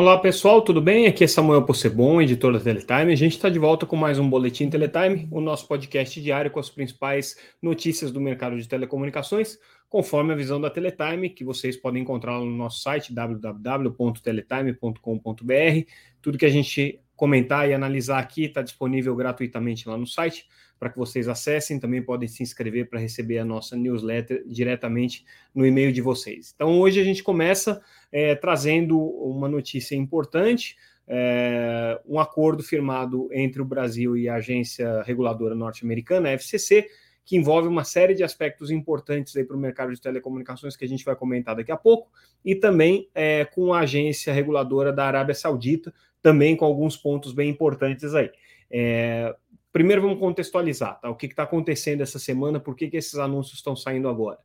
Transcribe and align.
Olá 0.00 0.16
pessoal, 0.16 0.62
tudo 0.62 0.80
bem? 0.80 1.06
Aqui 1.06 1.24
é 1.24 1.26
Samuel 1.26 1.62
Possebon, 1.62 2.22
editor 2.22 2.54
da 2.54 2.58
Teletime. 2.58 3.12
A 3.12 3.16
gente 3.16 3.36
está 3.36 3.50
de 3.50 3.58
volta 3.58 3.84
com 3.84 3.96
mais 3.96 4.18
um 4.18 4.30
Boletim 4.30 4.70
Teletime, 4.70 5.28
o 5.30 5.42
nosso 5.42 5.68
podcast 5.68 6.18
diário 6.22 6.50
com 6.50 6.58
as 6.58 6.70
principais 6.70 7.36
notícias 7.60 8.10
do 8.10 8.18
mercado 8.18 8.58
de 8.58 8.66
telecomunicações, 8.66 9.58
conforme 9.90 10.32
a 10.32 10.36
visão 10.36 10.58
da 10.58 10.70
Teletime, 10.70 11.28
que 11.28 11.44
vocês 11.44 11.76
podem 11.76 12.00
encontrar 12.00 12.38
no 12.38 12.46
nosso 12.46 12.80
site 12.80 13.12
www.teletime.com.br. 13.12 15.90
Tudo 16.22 16.38
que 16.38 16.46
a 16.46 16.50
gente 16.50 16.98
comentar 17.14 17.68
e 17.68 17.74
analisar 17.74 18.20
aqui 18.20 18.46
está 18.46 18.62
disponível 18.62 19.14
gratuitamente 19.14 19.86
lá 19.86 19.98
no 19.98 20.06
site 20.06 20.46
para 20.80 20.88
que 20.88 20.98
vocês 20.98 21.28
acessem. 21.28 21.78
Também 21.78 22.02
podem 22.02 22.26
se 22.26 22.42
inscrever 22.42 22.88
para 22.88 22.98
receber 22.98 23.38
a 23.38 23.44
nossa 23.44 23.76
newsletter 23.76 24.42
diretamente 24.46 25.26
no 25.54 25.66
e-mail 25.66 25.92
de 25.92 26.00
vocês. 26.00 26.52
Então, 26.54 26.80
hoje 26.80 26.98
a 26.98 27.04
gente 27.04 27.22
começa 27.22 27.82
é, 28.10 28.34
trazendo 28.34 28.98
uma 28.98 29.48
notícia 29.48 29.94
importante. 29.94 30.76
É, 31.06 32.00
um 32.08 32.18
acordo 32.18 32.62
firmado 32.62 33.28
entre 33.32 33.60
o 33.60 33.64
Brasil 33.64 34.16
e 34.16 34.28
a 34.28 34.36
agência 34.36 35.02
reguladora 35.02 35.54
norte-americana, 35.54 36.28
a 36.28 36.32
FCC, 36.32 36.88
que 37.24 37.36
envolve 37.36 37.68
uma 37.68 37.84
série 37.84 38.14
de 38.14 38.22
aspectos 38.22 38.70
importantes 38.70 39.34
para 39.46 39.56
o 39.56 39.60
mercado 39.60 39.92
de 39.92 40.00
telecomunicações 40.00 40.76
que 40.76 40.84
a 40.84 40.88
gente 40.88 41.04
vai 41.04 41.14
comentar 41.14 41.54
daqui 41.54 41.70
a 41.70 41.76
pouco, 41.76 42.10
e 42.44 42.54
também 42.54 43.08
é, 43.14 43.44
com 43.44 43.74
a 43.74 43.80
agência 43.80 44.32
reguladora 44.32 44.92
da 44.92 45.04
Arábia 45.04 45.34
Saudita, 45.34 45.92
também 46.22 46.56
com 46.56 46.64
alguns 46.64 46.96
pontos 46.96 47.32
bem 47.32 47.50
importantes 47.50 48.14
aí. 48.14 48.30
É, 48.70 49.34
primeiro 49.72 50.02
vamos 50.02 50.18
contextualizar 50.18 51.00
tá? 51.00 51.10
o 51.10 51.16
que 51.16 51.26
está 51.26 51.44
acontecendo 51.44 52.02
essa 52.02 52.18
semana, 52.18 52.60
por 52.60 52.74
que, 52.74 52.88
que 52.88 52.96
esses 52.96 53.14
anúncios 53.16 53.58
estão 53.58 53.76
saindo 53.76 54.08
agora. 54.08 54.38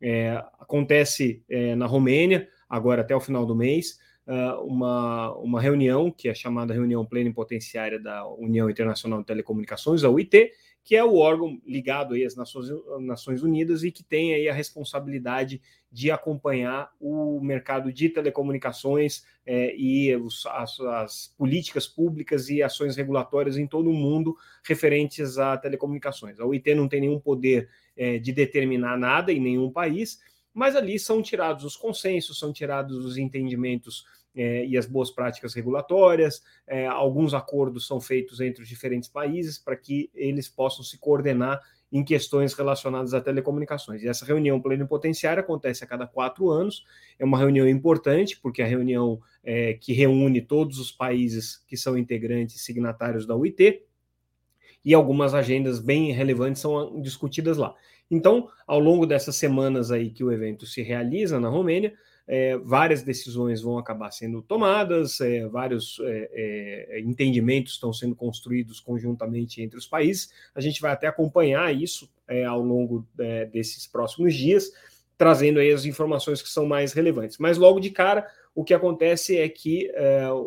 É, 0.00 0.42
acontece 0.58 1.42
é, 1.48 1.74
na 1.74 1.86
Romênia, 1.86 2.48
agora 2.68 3.02
até 3.02 3.14
o 3.14 3.20
final 3.20 3.44
do 3.44 3.54
mês, 3.54 3.98
uh, 4.26 4.64
uma, 4.64 5.34
uma 5.36 5.60
reunião, 5.60 6.10
que 6.10 6.28
é 6.28 6.34
chamada 6.34 6.72
Reunião 6.72 7.04
Plenipotenciária 7.04 7.98
da 7.98 8.26
União 8.26 8.70
Internacional 8.70 9.20
de 9.20 9.26
Telecomunicações, 9.26 10.04
a 10.04 10.08
UIT, 10.08 10.52
que 10.90 10.96
é 10.96 11.04
o 11.04 11.18
órgão 11.18 11.62
ligado 11.64 12.14
aí 12.14 12.24
às 12.24 12.34
Nações, 12.34 12.66
Nações 12.98 13.44
Unidas 13.44 13.84
e 13.84 13.92
que 13.92 14.02
tem 14.02 14.34
aí 14.34 14.48
a 14.48 14.52
responsabilidade 14.52 15.62
de 15.88 16.10
acompanhar 16.10 16.90
o 17.00 17.40
mercado 17.40 17.92
de 17.92 18.08
telecomunicações 18.08 19.24
é, 19.46 19.72
e 19.76 20.12
os, 20.16 20.44
as, 20.46 20.80
as, 20.80 21.34
políticas 21.38 21.86
públicas 21.86 22.48
e 22.48 22.60
ações 22.60 22.96
regulatórias 22.96 23.56
em 23.56 23.68
todo 23.68 23.88
o 23.88 23.92
mundo 23.92 24.36
referentes 24.64 25.38
a 25.38 25.56
telecomunicações. 25.56 26.40
A 26.40 26.44
OIT 26.44 26.74
não 26.74 26.88
tem 26.88 27.02
nenhum 27.02 27.20
poder 27.20 27.68
é, 27.96 28.18
de 28.18 28.32
determinar 28.32 28.98
nada 28.98 29.30
em 29.30 29.38
nenhum 29.38 29.70
país, 29.70 30.18
mas 30.52 30.74
ali 30.74 30.98
são 30.98 31.22
tirados 31.22 31.64
os 31.64 31.76
consensos, 31.76 32.36
são 32.36 32.52
tirados 32.52 33.04
os 33.04 33.16
entendimentos 33.16 34.04
é, 34.34 34.64
e 34.64 34.76
as 34.76 34.86
boas 34.86 35.10
práticas 35.10 35.54
regulatórias, 35.54 36.42
é, 36.66 36.86
alguns 36.86 37.34
acordos 37.34 37.86
são 37.86 38.00
feitos 38.00 38.40
entre 38.40 38.62
os 38.62 38.68
diferentes 38.68 39.08
países 39.08 39.58
para 39.58 39.76
que 39.76 40.10
eles 40.14 40.48
possam 40.48 40.84
se 40.84 40.98
coordenar 40.98 41.60
em 41.92 42.04
questões 42.04 42.54
relacionadas 42.54 43.12
a 43.14 43.20
telecomunicações. 43.20 44.02
E 44.02 44.08
essa 44.08 44.24
reunião 44.24 44.60
plenipotenciária 44.60 45.40
acontece 45.40 45.82
a 45.82 45.86
cada 45.86 46.06
quatro 46.06 46.48
anos, 46.48 46.84
é 47.18 47.24
uma 47.24 47.38
reunião 47.38 47.68
importante, 47.68 48.38
porque 48.40 48.62
é 48.62 48.64
a 48.64 48.68
reunião 48.68 49.20
é, 49.42 49.74
que 49.74 49.92
reúne 49.92 50.40
todos 50.40 50.78
os 50.78 50.92
países 50.92 51.56
que 51.66 51.76
são 51.76 51.98
integrantes 51.98 52.64
signatários 52.64 53.26
da 53.26 53.34
UIT, 53.34 53.82
e 54.84 54.94
algumas 54.94 55.34
agendas 55.34 55.78
bem 55.78 56.12
relevantes 56.12 56.62
são 56.62 57.00
discutidas 57.02 57.58
lá. 57.58 57.74
Então, 58.10 58.48
ao 58.66 58.80
longo 58.80 59.06
dessas 59.06 59.36
semanas 59.36 59.90
aí 59.90 60.10
que 60.10 60.24
o 60.24 60.32
evento 60.32 60.66
se 60.66 60.82
realiza 60.82 61.38
na 61.38 61.48
Romênia, 61.48 61.92
é, 62.32 62.56
várias 62.58 63.02
decisões 63.02 63.60
vão 63.60 63.76
acabar 63.76 64.12
sendo 64.12 64.40
tomadas, 64.40 65.20
é, 65.20 65.48
vários 65.48 65.98
é, 66.00 66.30
é, 66.32 67.00
entendimentos 67.00 67.72
estão 67.72 67.92
sendo 67.92 68.14
construídos 68.14 68.78
conjuntamente 68.78 69.60
entre 69.60 69.76
os 69.76 69.84
países. 69.84 70.32
A 70.54 70.60
gente 70.60 70.80
vai 70.80 70.92
até 70.92 71.08
acompanhar 71.08 71.74
isso 71.74 72.08
é, 72.28 72.44
ao 72.44 72.62
longo 72.62 73.04
é, 73.18 73.46
desses 73.46 73.84
próximos 73.84 74.32
dias, 74.32 74.70
trazendo 75.18 75.58
aí 75.58 75.72
as 75.72 75.84
informações 75.84 76.40
que 76.40 76.48
são 76.48 76.66
mais 76.66 76.92
relevantes. 76.92 77.36
Mas 77.36 77.58
logo 77.58 77.80
de 77.80 77.90
cara, 77.90 78.24
o 78.54 78.62
que 78.62 78.74
acontece 78.74 79.36
é 79.36 79.48
que 79.48 79.90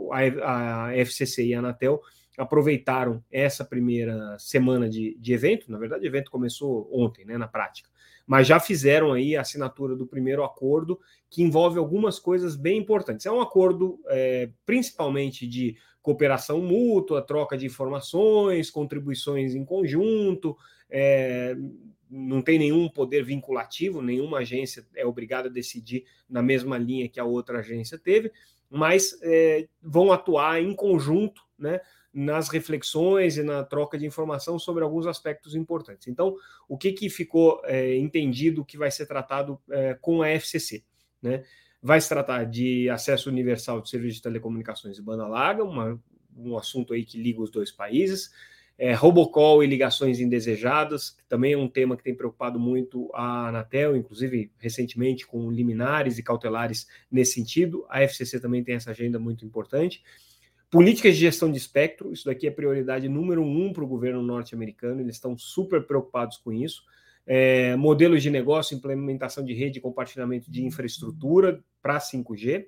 a, 0.09 0.87
a 0.87 0.95
FCC 0.95 1.47
e 1.47 1.53
a 1.53 1.59
Anatel 1.59 2.01
aproveitaram 2.37 3.21
essa 3.29 3.65
primeira 3.65 4.39
semana 4.39 4.89
de, 4.89 5.17
de 5.19 5.33
evento, 5.33 5.69
na 5.69 5.77
verdade, 5.77 6.05
o 6.05 6.07
evento 6.07 6.31
começou 6.31 6.89
ontem, 6.93 7.25
né, 7.25 7.37
na 7.37 7.47
prática 7.47 7.92
mas 8.25 8.47
já 8.47 8.59
fizeram 8.59 9.11
aí 9.11 9.35
a 9.35 9.41
assinatura 9.41 9.95
do 9.95 10.07
primeiro 10.07 10.43
acordo, 10.43 10.99
que 11.29 11.43
envolve 11.43 11.77
algumas 11.77 12.19
coisas 12.19 12.55
bem 12.55 12.79
importantes. 12.79 13.25
É 13.25 13.31
um 13.31 13.41
acordo 13.41 13.99
é, 14.07 14.49
principalmente 14.65 15.47
de 15.47 15.75
cooperação 16.01 16.61
mútua, 16.61 17.21
troca 17.21 17.57
de 17.57 17.65
informações, 17.65 18.69
contribuições 18.69 19.55
em 19.55 19.63
conjunto, 19.63 20.55
é, 20.89 21.55
não 22.09 22.41
tem 22.41 22.59
nenhum 22.59 22.87
poder 22.87 23.23
vinculativo, 23.23 24.01
nenhuma 24.01 24.39
agência 24.39 24.85
é 24.95 25.05
obrigada 25.05 25.47
a 25.47 25.51
decidir 25.51 26.05
na 26.29 26.41
mesma 26.41 26.77
linha 26.77 27.09
que 27.09 27.19
a 27.19 27.25
outra 27.25 27.59
agência 27.59 27.97
teve, 27.97 28.31
mas 28.69 29.17
é, 29.23 29.67
vão 29.81 30.11
atuar 30.11 30.61
em 30.61 30.75
conjunto, 30.75 31.41
né? 31.57 31.79
Nas 32.13 32.47
reflexões 32.49 33.37
e 33.37 33.43
na 33.43 33.63
troca 33.63 33.97
de 33.97 34.05
informação 34.05 34.59
sobre 34.59 34.83
alguns 34.83 35.07
aspectos 35.07 35.55
importantes. 35.55 36.07
Então, 36.07 36.35
o 36.67 36.77
que, 36.77 36.91
que 36.91 37.09
ficou 37.09 37.59
é, 37.65 37.97
entendido 37.97 38.63
que 38.63 38.77
vai 38.77 38.91
ser 38.91 39.07
tratado 39.07 39.59
é, 39.71 39.95
com 39.95 40.21
a 40.21 40.29
FCC? 40.29 40.83
Né? 41.21 41.43
Vai 41.81 41.99
se 41.99 42.07
tratar 42.07 42.43
de 42.43 42.87
acesso 42.89 43.29
universal 43.29 43.81
de 43.81 43.89
serviços 43.89 44.17
de 44.17 44.21
telecomunicações 44.21 44.97
e 44.97 45.01
banda 45.01 45.27
larga, 45.27 45.63
uma, 45.63 45.99
um 46.37 46.55
assunto 46.55 46.93
aí 46.93 47.03
que 47.03 47.17
liga 47.17 47.41
os 47.41 47.49
dois 47.49 47.71
países, 47.71 48.31
é, 48.77 48.93
robocall 48.93 49.63
e 49.63 49.67
ligações 49.67 50.19
indesejadas, 50.19 51.11
que 51.11 51.25
também 51.25 51.53
é 51.53 51.57
um 51.57 51.67
tema 51.67 51.97
que 51.97 52.03
tem 52.03 52.15
preocupado 52.15 52.59
muito 52.59 53.09
a 53.13 53.47
Anatel, 53.47 53.95
inclusive 53.95 54.51
recentemente 54.57 55.25
com 55.25 55.51
liminares 55.51 56.17
e 56.17 56.23
cautelares 56.23 56.87
nesse 57.11 57.33
sentido. 57.33 57.85
A 57.89 58.01
FCC 58.01 58.39
também 58.39 58.63
tem 58.63 58.75
essa 58.75 58.91
agenda 58.91 59.19
muito 59.19 59.45
importante. 59.45 60.03
Políticas 60.73 61.13
de 61.13 61.19
gestão 61.19 61.51
de 61.51 61.57
espectro, 61.59 62.11
isso 62.11 62.25
daqui 62.25 62.47
é 62.47 62.49
prioridade 62.49 63.07
número 63.07 63.43
um 63.43 63.71
para 63.71 63.83
o 63.83 63.87
governo 63.87 64.23
norte-americano, 64.23 65.01
eles 65.01 65.17
estão 65.17 65.37
super 65.37 65.85
preocupados 65.85 66.37
com 66.37 66.51
isso. 66.51 66.81
É, 67.27 67.75
modelos 67.75 68.23
de 68.23 68.31
negócio, 68.31 68.75
implementação 68.75 69.45
de 69.45 69.53
rede 69.53 69.79
compartilhamento 69.79 70.49
de 70.49 70.65
infraestrutura 70.65 71.63
para 71.79 71.99
5G. 71.99 72.65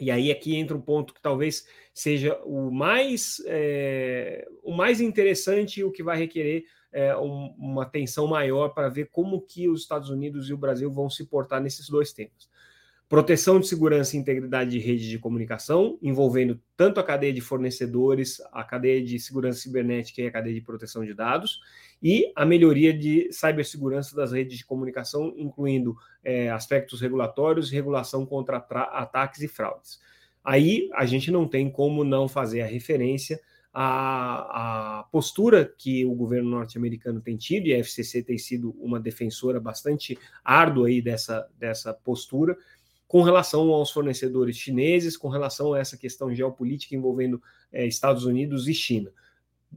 E 0.00 0.10
aí 0.10 0.30
aqui 0.30 0.56
entra 0.56 0.74
um 0.74 0.80
ponto 0.80 1.12
que 1.12 1.20
talvez 1.20 1.66
seja 1.92 2.40
o 2.42 2.70
mais, 2.70 3.36
é, 3.44 4.48
o 4.62 4.74
mais 4.74 4.98
interessante 4.98 5.80
e 5.80 5.84
o 5.84 5.92
que 5.92 6.02
vai 6.02 6.16
requerer 6.16 6.64
é, 6.90 7.14
um, 7.18 7.54
uma 7.58 7.82
atenção 7.82 8.26
maior 8.28 8.70
para 8.70 8.88
ver 8.88 9.10
como 9.12 9.42
que 9.42 9.68
os 9.68 9.82
Estados 9.82 10.08
Unidos 10.08 10.48
e 10.48 10.54
o 10.54 10.58
Brasil 10.58 10.90
vão 10.90 11.10
se 11.10 11.26
portar 11.26 11.60
nesses 11.60 11.86
dois 11.86 12.14
temas 12.14 12.48
proteção 13.10 13.58
de 13.58 13.66
segurança 13.66 14.14
e 14.14 14.20
integridade 14.20 14.70
de 14.70 14.78
rede 14.78 15.10
de 15.10 15.18
comunicação, 15.18 15.98
envolvendo 16.00 16.60
tanto 16.76 17.00
a 17.00 17.02
cadeia 17.02 17.32
de 17.32 17.40
fornecedores, 17.40 18.40
a 18.52 18.62
cadeia 18.62 19.04
de 19.04 19.18
segurança 19.18 19.58
cibernética 19.58 20.22
e 20.22 20.28
a 20.28 20.30
cadeia 20.30 20.54
de 20.54 20.60
proteção 20.60 21.04
de 21.04 21.12
dados, 21.12 21.60
e 22.00 22.32
a 22.36 22.46
melhoria 22.46 22.96
de 22.96 23.28
cibersegurança 23.32 24.14
das 24.14 24.30
redes 24.30 24.58
de 24.58 24.64
comunicação, 24.64 25.34
incluindo 25.36 25.96
é, 26.22 26.50
aspectos 26.50 27.00
regulatórios 27.00 27.72
e 27.72 27.74
regulação 27.74 28.24
contra 28.24 28.58
ataques 28.58 29.42
e 29.42 29.48
fraudes. 29.48 29.98
Aí 30.44 30.88
a 30.94 31.04
gente 31.04 31.32
não 31.32 31.48
tem 31.48 31.68
como 31.68 32.04
não 32.04 32.28
fazer 32.28 32.62
a 32.62 32.66
referência 32.66 33.40
à, 33.74 35.00
à 35.00 35.02
postura 35.10 35.64
que 35.76 36.04
o 36.04 36.14
governo 36.14 36.48
norte-americano 36.48 37.20
tem 37.20 37.36
tido, 37.36 37.66
e 37.66 37.74
a 37.74 37.78
FCC 37.80 38.22
tem 38.22 38.38
sido 38.38 38.70
uma 38.78 39.00
defensora 39.00 39.58
bastante 39.58 40.16
árdua 40.44 40.86
aí 40.86 41.02
dessa, 41.02 41.48
dessa 41.58 41.92
postura, 41.92 42.56
com 43.10 43.22
relação 43.22 43.70
aos 43.70 43.90
fornecedores 43.90 44.56
chineses, 44.56 45.16
com 45.16 45.28
relação 45.28 45.74
a 45.74 45.80
essa 45.80 45.96
questão 45.96 46.32
geopolítica 46.32 46.94
envolvendo 46.94 47.42
é, 47.72 47.84
Estados 47.84 48.24
Unidos 48.24 48.68
e 48.68 48.72
China. 48.72 49.10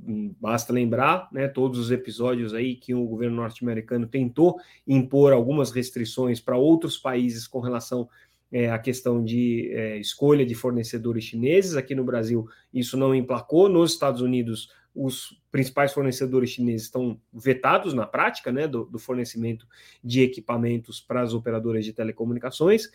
Hum, 0.08 0.36
basta 0.40 0.72
lembrar, 0.72 1.30
né, 1.32 1.48
todos 1.48 1.80
os 1.80 1.90
episódios 1.90 2.54
aí 2.54 2.76
que 2.76 2.94
o 2.94 3.04
governo 3.08 3.38
norte-americano 3.38 4.06
tentou 4.06 4.60
impor 4.86 5.34
algumas 5.34 5.72
restrições 5.72 6.40
para 6.40 6.58
outros 6.58 6.96
países 6.96 7.48
com 7.48 7.60
relação 7.60 8.08
é, 8.52 8.70
à 8.70 8.78
questão 8.78 9.24
de 9.24 9.68
é, 9.74 9.98
escolha 9.98 10.46
de 10.46 10.54
fornecedores 10.54 11.24
chineses. 11.24 11.76
Aqui 11.76 11.96
no 11.96 12.04
Brasil, 12.04 12.48
isso 12.72 12.96
não 12.96 13.16
emplacou. 13.16 13.68
Nos 13.68 13.94
Estados 13.94 14.22
Unidos, 14.22 14.70
os 14.94 15.42
principais 15.52 15.92
fornecedores 15.92 16.52
chineses 16.52 16.84
estão 16.84 17.20
vetados 17.34 17.96
na 17.96 18.06
prática 18.06 18.52
né, 18.52 18.68
do, 18.68 18.86
do 18.86 19.00
fornecimento 19.00 19.68
de 20.04 20.22
equipamentos 20.22 21.02
para 21.02 21.24
as 21.24 21.34
operadoras 21.34 21.84
de 21.84 21.94
telecomunicações. 21.94 22.92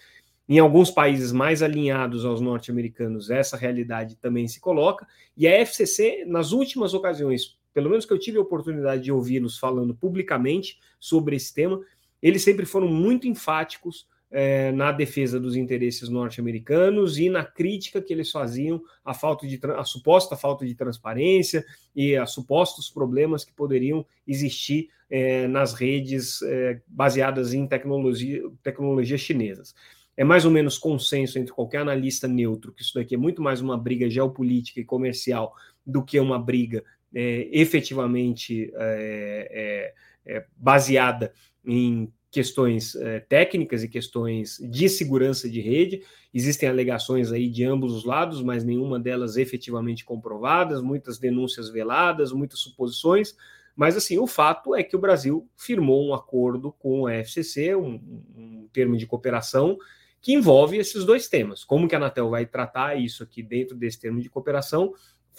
Em 0.48 0.58
alguns 0.58 0.90
países 0.90 1.30
mais 1.30 1.62
alinhados 1.62 2.24
aos 2.24 2.40
norte-americanos, 2.40 3.28
essa 3.28 3.56
realidade 3.56 4.16
também 4.16 4.48
se 4.48 4.60
coloca, 4.60 5.06
e 5.36 5.46
a 5.46 5.52
FCC, 5.60 6.24
nas 6.26 6.52
últimas 6.52 6.94
ocasiões, 6.94 7.58
pelo 7.74 7.90
menos 7.90 8.06
que 8.06 8.12
eu 8.12 8.18
tive 8.18 8.38
a 8.38 8.42
oportunidade 8.42 9.02
de 9.02 9.12
ouvi-los 9.12 9.58
falando 9.58 9.94
publicamente 9.94 10.78
sobre 10.98 11.36
esse 11.36 11.52
tema, 11.52 11.80
eles 12.22 12.42
sempre 12.42 12.64
foram 12.64 12.88
muito 12.88 13.28
enfáticos 13.28 14.06
é, 14.30 14.72
na 14.72 14.92
defesa 14.92 15.40
dos 15.40 15.56
interesses 15.56 16.08
norte-americanos 16.08 17.18
e 17.18 17.28
na 17.28 17.44
crítica 17.44 18.00
que 18.00 18.12
eles 18.12 18.30
faziam 18.30 18.82
à 19.04 19.14
falta 19.14 19.46
de 19.46 19.58
a 19.76 19.84
suposta 19.84 20.36
falta 20.36 20.66
de 20.66 20.74
transparência 20.74 21.64
e 21.94 22.16
a 22.16 22.26
supostos 22.26 22.90
problemas 22.90 23.44
que 23.44 23.52
poderiam 23.52 24.04
existir 24.26 24.90
é, 25.10 25.46
nas 25.46 25.72
redes 25.72 26.42
é, 26.42 26.80
baseadas 26.86 27.54
em 27.54 27.66
tecnologia, 27.66 28.42
tecnologias 28.62 29.20
chinesas. 29.20 29.74
É 30.18 30.24
mais 30.24 30.44
ou 30.44 30.50
menos 30.50 30.76
consenso 30.76 31.38
entre 31.38 31.52
qualquer 31.52 31.78
analista 31.78 32.26
neutro 32.26 32.72
que 32.72 32.82
isso 32.82 32.94
daqui 32.94 33.14
é 33.14 33.18
muito 33.18 33.40
mais 33.40 33.60
uma 33.60 33.78
briga 33.78 34.10
geopolítica 34.10 34.80
e 34.80 34.84
comercial 34.84 35.54
do 35.86 36.04
que 36.04 36.18
uma 36.18 36.36
briga 36.40 36.82
é, 37.14 37.48
efetivamente 37.52 38.68
é, 38.74 39.94
é, 40.26 40.38
é 40.38 40.46
baseada 40.56 41.32
em 41.64 42.12
questões 42.32 42.96
é, 42.96 43.20
técnicas 43.20 43.84
e 43.84 43.88
questões 43.88 44.58
de 44.58 44.88
segurança 44.88 45.48
de 45.48 45.60
rede. 45.60 46.02
Existem 46.34 46.68
alegações 46.68 47.30
aí 47.30 47.48
de 47.48 47.62
ambos 47.62 47.92
os 47.94 48.04
lados, 48.04 48.42
mas 48.42 48.64
nenhuma 48.64 48.98
delas 48.98 49.36
efetivamente 49.36 50.04
comprovadas, 50.04 50.82
muitas 50.82 51.16
denúncias 51.20 51.70
veladas, 51.70 52.32
muitas 52.32 52.58
suposições. 52.58 53.36
Mas 53.76 53.96
assim, 53.96 54.18
o 54.18 54.26
fato 54.26 54.74
é 54.74 54.82
que 54.82 54.96
o 54.96 55.00
Brasil 55.00 55.48
firmou 55.56 56.08
um 56.08 56.12
acordo 56.12 56.72
com 56.72 57.06
a 57.06 57.14
FCC, 57.14 57.76
um, 57.76 58.00
um 58.36 58.68
termo 58.72 58.96
de 58.96 59.06
cooperação 59.06 59.78
que 60.20 60.32
envolve 60.32 60.76
esses 60.76 61.04
dois 61.04 61.28
temas. 61.28 61.64
Como 61.64 61.88
que 61.88 61.94
a 61.94 61.98
Anatel 61.98 62.30
vai 62.30 62.46
tratar 62.46 62.96
isso 62.96 63.22
aqui 63.22 63.42
dentro 63.42 63.76
desse 63.76 64.00
termo 64.00 64.20
de 64.20 64.28
cooperação 64.28 64.92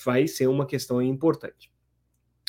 vai 0.04 0.28
ser 0.28 0.48
uma 0.48 0.66
questão 0.66 1.02
importante. 1.02 1.70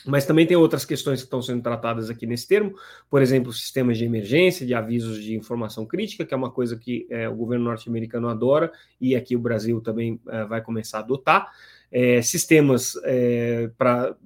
Mas 0.07 0.25
também 0.25 0.47
tem 0.47 0.57
outras 0.57 0.85
questões 0.85 1.21
que 1.21 1.27
estão 1.27 1.43
sendo 1.43 1.63
tratadas 1.63 2.09
aqui 2.09 2.27
nesse 2.27 2.49
termo, 2.49 2.75
por 3.11 3.21
exemplo, 3.21 3.53
sistemas 3.53 3.99
de 3.99 4.05
emergência, 4.05 4.65
de 4.65 4.73
avisos 4.73 5.23
de 5.23 5.35
informação 5.35 5.85
crítica, 5.85 6.25
que 6.25 6.33
é 6.33 6.37
uma 6.37 6.51
coisa 6.51 6.77
que 6.77 7.07
é, 7.11 7.29
o 7.29 7.35
governo 7.35 7.67
norte-americano 7.67 8.29
adora 8.29 8.73
e 9.01 9.15
aqui 9.15 9.37
o 9.37 9.41
Brasil 9.41 9.81
também 9.81 10.19
é, 10.29 10.45
vai 10.45 10.63
começar 10.63 10.99
a 10.99 11.01
adotar. 11.01 11.53
É, 11.93 12.23
sistemas 12.23 12.95
para 13.77 14.17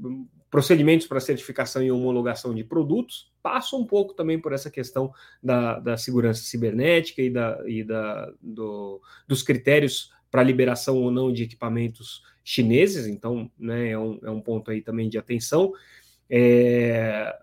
procedimentos 0.55 1.09
para 1.09 1.19
certificação 1.19 1.83
e 1.83 1.91
homologação 1.91 2.55
de 2.55 2.63
produtos, 2.63 3.29
passa 3.43 3.75
um 3.75 3.85
pouco 3.85 4.15
também 4.15 4.39
por 4.39 4.53
essa 4.53 4.71
questão 4.71 5.13
da, 5.43 5.81
da 5.81 5.97
segurança 5.97 6.45
cibernética 6.45 7.21
e, 7.21 7.29
da, 7.29 7.61
e 7.67 7.83
da, 7.83 8.33
do, 8.41 9.03
dos 9.27 9.43
critérios 9.43 10.13
para 10.31 10.45
liberação 10.45 11.03
ou 11.03 11.11
não 11.11 11.33
de 11.33 11.43
equipamentos 11.43 12.23
chineses, 12.45 13.09
então 13.09 13.51
né, 13.59 13.91
é, 13.91 13.99
um, 13.99 14.21
é 14.23 14.31
um 14.31 14.41
ponto 14.41 14.71
aí 14.71 14.81
também 14.81 15.09
de 15.09 15.19
atenção. 15.19 15.73
É, 16.31 17.37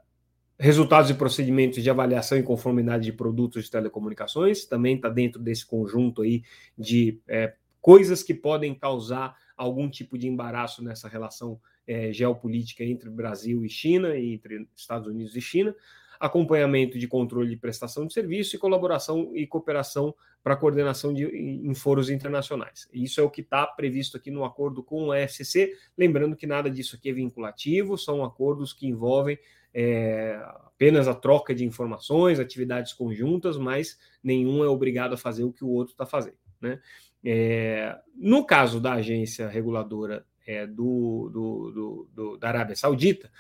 resultados 0.58 1.12
e 1.12 1.14
procedimentos 1.14 1.84
de 1.84 1.90
avaliação 1.90 2.38
e 2.38 2.44
conformidade 2.44 3.04
de 3.04 3.12
produtos 3.12 3.66
de 3.66 3.72
telecomunicações, 3.72 4.64
também 4.64 4.96
está 4.96 5.10
dentro 5.10 5.42
desse 5.42 5.66
conjunto 5.66 6.22
aí 6.22 6.44
de 6.78 7.20
é, 7.28 7.56
coisas 7.82 8.24
que 8.24 8.34
podem 8.34 8.74
causar 8.74 9.36
algum 9.58 9.90
tipo 9.90 10.18
de 10.18 10.30
embaraço 10.30 10.82
nessa 10.82 11.10
relação 11.10 11.60
é, 11.92 12.14
geopolítica 12.14 12.84
entre 12.84 13.10
Brasil 13.10 13.66
e 13.66 13.70
China, 13.70 14.16
e 14.16 14.34
entre 14.34 14.68
Estados 14.76 15.08
Unidos 15.08 15.36
e 15.36 15.42
China 15.42 15.76
acompanhamento 16.22 17.00
de 17.00 17.08
controle 17.08 17.50
de 17.50 17.58
prestação 17.58 18.06
de 18.06 18.14
serviço 18.14 18.56
e 18.56 18.60
colaboração 18.60 19.32
e 19.36 19.48
cooperação 19.48 20.14
para 20.44 20.56
coordenação 20.56 21.12
de, 21.12 21.26
em 21.26 21.74
foros 21.74 22.12
internacionais. 22.12 22.88
Isso 22.94 23.20
é 23.20 23.24
o 23.24 23.30
que 23.30 23.42
está 23.42 23.66
previsto 23.66 24.18
aqui 24.18 24.30
no 24.30 24.46
acordo 24.46 24.84
com 24.84 25.08
o 25.08 25.14
FCC. 25.16 25.74
Lembrando 25.98 26.36
que 26.36 26.46
nada 26.46 26.70
disso 26.70 26.96
aqui 26.96 27.10
é 27.10 27.14
vinculativo, 27.14 27.98
são 27.98 28.24
acordos 28.24 28.72
que 28.72 28.88
envolvem 28.88 29.40
é, 29.74 30.40
apenas 30.64 31.08
a 31.08 31.16
troca 31.16 31.56
de 31.56 31.66
informações, 31.66 32.40
atividades 32.40 32.94
conjuntas, 32.94 33.58
mas 33.58 33.98
nenhum 34.24 34.64
é 34.64 34.68
obrigado 34.68 35.14
a 35.14 35.18
fazer 35.18 35.44
o 35.44 35.52
que 35.52 35.66
o 35.66 35.70
outro 35.70 35.94
está 35.94 36.06
fazendo. 36.06 36.38
Né? 36.62 36.80
É, 37.26 37.98
no 38.16 38.46
caso 38.46 38.80
da 38.80 38.94
agência 38.94 39.48
reguladora 39.48 40.24
é, 40.52 40.68
do, 40.68 41.30
do, 41.30 42.10
do, 42.14 42.38
da 42.38 42.50
Arábia 42.50 42.76
Saudita, 42.76 43.32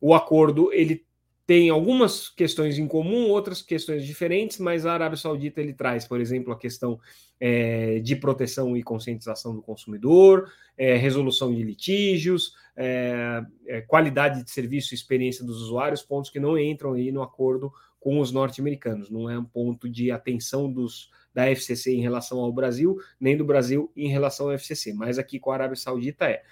o 0.00 0.14
acordo 0.14 0.72
ele 0.72 1.04
tem 1.46 1.70
algumas 1.70 2.28
questões 2.28 2.76
em 2.76 2.88
comum, 2.88 3.28
outras 3.28 3.62
questões 3.62 4.04
diferentes, 4.04 4.58
mas 4.58 4.84
a 4.84 4.92
Arábia 4.92 5.16
Saudita 5.16 5.60
ele 5.60 5.72
traz, 5.72 6.04
por 6.04 6.20
exemplo, 6.20 6.52
a 6.52 6.58
questão 6.58 6.98
é, 7.38 8.00
de 8.00 8.16
proteção 8.16 8.76
e 8.76 8.82
conscientização 8.82 9.54
do 9.54 9.62
consumidor, 9.62 10.50
é, 10.76 10.96
resolução 10.96 11.54
de 11.54 11.62
litígios, 11.62 12.52
é, 12.76 13.42
é 13.66 13.80
qualidade 13.80 14.42
de 14.42 14.50
serviço 14.50 14.92
e 14.92 14.96
experiência 14.96 15.44
dos 15.44 15.62
usuários, 15.62 16.02
pontos 16.02 16.30
que 16.30 16.40
não 16.40 16.58
entram 16.58 16.94
aí 16.94 17.12
no 17.12 17.22
acordo 17.22 17.72
com 18.00 18.18
os 18.18 18.32
norte-americanos. 18.32 19.08
Não 19.08 19.30
é 19.30 19.38
um 19.38 19.44
ponto 19.44 19.88
de 19.88 20.10
atenção 20.10 20.70
dos 20.70 21.10
da 21.36 21.50
FCC 21.50 21.92
em 21.92 22.00
relação 22.00 22.38
ao 22.38 22.50
Brasil, 22.50 22.96
nem 23.20 23.36
do 23.36 23.44
Brasil 23.44 23.92
em 23.94 24.08
relação 24.08 24.46
ao 24.46 24.54
FCC, 24.54 24.94
mas 24.94 25.18
aqui 25.18 25.38
com 25.38 25.50
a 25.50 25.54
Arábia 25.54 25.76
Saudita 25.76 26.24
é. 26.24 26.42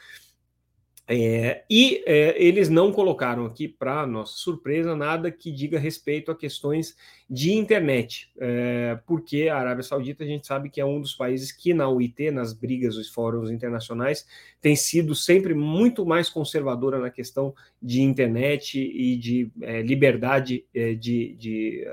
É, 1.06 1.64
e 1.68 2.02
é, 2.06 2.42
eles 2.42 2.70
não 2.70 2.90
colocaram 2.90 3.44
aqui, 3.44 3.68
para 3.68 4.06
nossa 4.06 4.38
surpresa, 4.38 4.96
nada 4.96 5.30
que 5.30 5.52
diga 5.52 5.78
respeito 5.78 6.30
a 6.30 6.36
questões 6.36 6.96
de 7.28 7.52
internet, 7.52 8.32
é, 8.38 8.98
porque 9.06 9.48
a 9.48 9.58
Arábia 9.58 9.82
Saudita 9.82 10.24
a 10.24 10.26
gente 10.26 10.46
sabe 10.46 10.70
que 10.70 10.80
é 10.80 10.84
um 10.84 11.00
dos 11.02 11.14
países 11.14 11.52
que 11.52 11.74
na 11.74 11.90
UIT, 11.90 12.30
nas 12.30 12.54
brigas 12.54 12.94
dos 12.94 13.10
fóruns 13.10 13.50
internacionais, 13.50 14.26
tem 14.62 14.74
sido 14.74 15.14
sempre 15.14 15.52
muito 15.52 16.06
mais 16.06 16.30
conservadora 16.30 16.98
na 16.98 17.10
questão 17.10 17.54
de 17.82 18.00
internet 18.00 18.78
e 18.78 19.16
de 19.16 19.50
é, 19.60 19.82
liberdade 19.82 20.64
é, 20.74 20.94
de, 20.94 21.34
de 21.34 21.84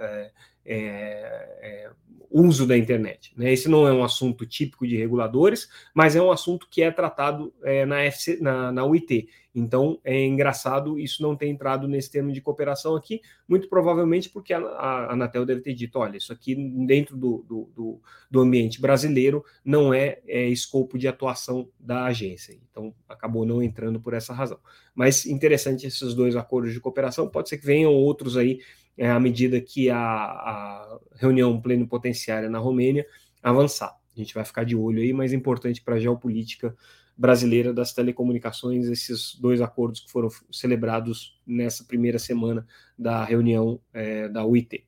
é, 0.65 1.89
uso 2.31 2.65
da 2.65 2.77
internet. 2.77 3.33
Né? 3.35 3.51
Esse 3.51 3.67
não 3.67 3.87
é 3.87 3.91
um 3.91 4.03
assunto 4.03 4.45
típico 4.45 4.87
de 4.87 4.95
reguladores, 4.95 5.69
mas 5.93 6.15
é 6.15 6.21
um 6.21 6.31
assunto 6.31 6.67
que 6.69 6.81
é 6.81 6.89
tratado 6.89 7.53
é, 7.63 7.85
na, 7.85 8.01
FC, 8.01 8.39
na, 8.41 8.71
na 8.71 8.85
UIT. 8.85 9.27
Então 9.53 10.00
é 10.03 10.25
engraçado 10.25 10.98
isso 10.98 11.21
não 11.21 11.36
ter 11.36 11.48
entrado 11.48 11.88
nesse 11.88 12.09
termo 12.09 12.31
de 12.31 12.39
cooperação 12.39 12.95
aqui, 12.95 13.21
muito 13.48 13.68
provavelmente 13.68 14.30
porque 14.30 14.53
a, 14.53 14.59
a 14.59 15.13
Anatel 15.13 15.45
deve 15.45 15.62
ter 15.62 15.74
dito: 15.74 16.00
olha, 16.00 16.18
isso 16.18 16.31
aqui 16.31 16.56
dentro 16.86 17.18
do, 17.18 17.44
do, 17.48 17.69
do, 17.75 18.01
do 18.30 18.39
ambiente 18.39 18.80
brasileiro 18.80 19.44
não 19.63 19.94
é, 19.94 20.19
é 20.25 20.48
escopo 20.48 20.98
de 20.98 21.07
atuação 21.07 21.68
da 21.77 22.06
agência. 22.06 22.57
Então 22.71 22.94
acabou 23.09 23.45
não 23.45 23.62
entrando 23.62 24.00
por 24.00 24.13
essa 24.13 24.33
razão. 24.33 24.59
Mas 24.95 25.25
interessante 25.25 25.85
esses 25.85 26.14
dois 26.14 26.35
acordos 26.35 26.73
de 26.73 26.80
cooperação, 26.80 27.28
pode 27.28 27.49
ser 27.49 27.57
que 27.57 27.66
venham 27.66 27.94
outros 27.94 28.37
aí 28.37 28.59
é, 28.97 29.09
à 29.09 29.19
medida 29.19 29.59
que 29.59 29.90
a, 29.90 29.97
a 29.97 30.99
reunião 31.16 31.59
plenipotenciária 31.59 32.49
na 32.49 32.59
Romênia 32.59 33.06
avançar. 33.44 33.99
A 34.16 34.19
gente 34.19 34.33
vai 34.33 34.45
ficar 34.45 34.64
de 34.64 34.75
olho 34.75 35.02
aí, 35.02 35.14
mas 35.14 35.33
é 35.33 35.35
importante 35.35 35.81
para 35.81 35.95
a 35.95 35.99
geopolítica 35.99 36.75
brasileira 37.21 37.71
das 37.71 37.94
telecomunicações, 37.94 38.87
esses 38.87 39.35
dois 39.35 39.61
acordos 39.61 40.01
que 40.01 40.11
foram 40.11 40.28
celebrados 40.51 41.40
nessa 41.45 41.83
primeira 41.83 42.18
semana 42.18 42.66
da 42.97 43.23
reunião 43.23 43.80
é, 43.94 44.28
da 44.28 44.44
UIT. 44.44 44.83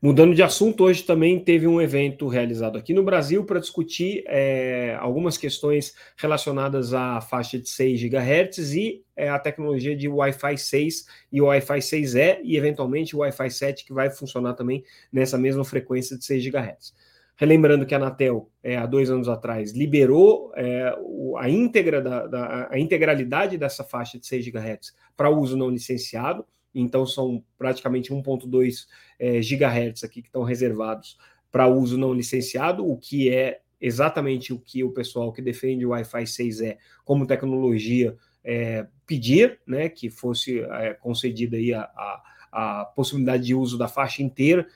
Mudando 0.00 0.34
de 0.34 0.42
assunto, 0.42 0.84
hoje 0.84 1.02
também 1.02 1.38
teve 1.38 1.66
um 1.66 1.78
evento 1.78 2.26
realizado 2.26 2.78
aqui 2.78 2.94
no 2.94 3.02
Brasil 3.02 3.44
para 3.44 3.60
discutir 3.60 4.24
é, 4.28 4.96
algumas 4.98 5.36
questões 5.36 5.92
relacionadas 6.16 6.94
à 6.94 7.20
faixa 7.20 7.58
de 7.58 7.68
6 7.68 8.00
GHz 8.04 8.72
e 8.72 9.04
é, 9.14 9.28
a 9.28 9.38
tecnologia 9.38 9.94
de 9.94 10.08
Wi-Fi 10.08 10.56
6 10.56 11.06
e 11.30 11.42
Wi-Fi 11.42 11.80
6E 11.80 12.40
e, 12.44 12.56
eventualmente, 12.56 13.14
o 13.14 13.18
Wi-Fi 13.18 13.50
7, 13.50 13.84
que 13.84 13.92
vai 13.92 14.08
funcionar 14.08 14.54
também 14.54 14.84
nessa 15.12 15.36
mesma 15.36 15.64
frequência 15.64 16.16
de 16.16 16.24
6 16.24 16.44
GHz. 16.44 16.94
Relembrando 17.38 17.86
que 17.86 17.94
a 17.94 17.98
Anatel, 17.98 18.50
é, 18.64 18.76
há 18.76 18.84
dois 18.84 19.08
anos 19.08 19.28
atrás, 19.28 19.72
liberou 19.72 20.52
é, 20.56 20.92
a, 21.38 21.48
íntegra 21.48 22.02
da, 22.02 22.26
da, 22.26 22.68
a 22.68 22.78
integralidade 22.80 23.56
dessa 23.56 23.84
faixa 23.84 24.18
de 24.18 24.26
6 24.26 24.48
GHz 24.48 24.92
para 25.16 25.30
uso 25.30 25.56
não 25.56 25.70
licenciado, 25.70 26.44
então 26.74 27.06
são 27.06 27.44
praticamente 27.56 28.12
1.2 28.12 28.88
é, 29.20 29.40
gigahertz 29.40 30.02
aqui 30.02 30.20
que 30.20 30.28
estão 30.28 30.42
reservados 30.42 31.16
para 31.48 31.68
uso 31.68 31.96
não 31.96 32.12
licenciado, 32.12 32.84
o 32.84 32.96
que 32.96 33.30
é 33.30 33.60
exatamente 33.80 34.52
o 34.52 34.58
que 34.58 34.82
o 34.82 34.90
pessoal 34.90 35.32
que 35.32 35.40
defende 35.40 35.86
o 35.86 35.90
Wi-Fi 35.90 36.26
6 36.26 36.60
é 36.60 36.78
como 37.04 37.24
tecnologia 37.24 38.16
é, 38.42 38.84
pedir, 39.06 39.60
né, 39.64 39.88
que 39.88 40.10
fosse 40.10 40.58
é, 40.58 40.94
concedida 40.94 41.56
aí 41.56 41.72
a, 41.72 41.82
a, 41.82 42.22
a, 42.50 42.84
possibilidade 42.84 43.44
de 43.44 43.54
uso 43.54 43.78
da 43.78 43.86
faixa 43.86 44.24
inteira 44.24 44.66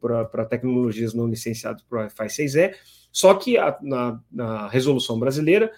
para 0.00 0.44
tecnologias 0.44 1.14
não 1.14 1.26
licenciadas 1.26 1.82
para 1.82 1.98
o 1.98 2.02
Wi-Fi 2.02 2.26
6E, 2.26 2.74
só 3.10 3.34
que 3.34 3.56
a, 3.56 3.76
na, 3.80 4.20
na 4.30 4.68
resolução 4.68 5.18
brasileira 5.18 5.72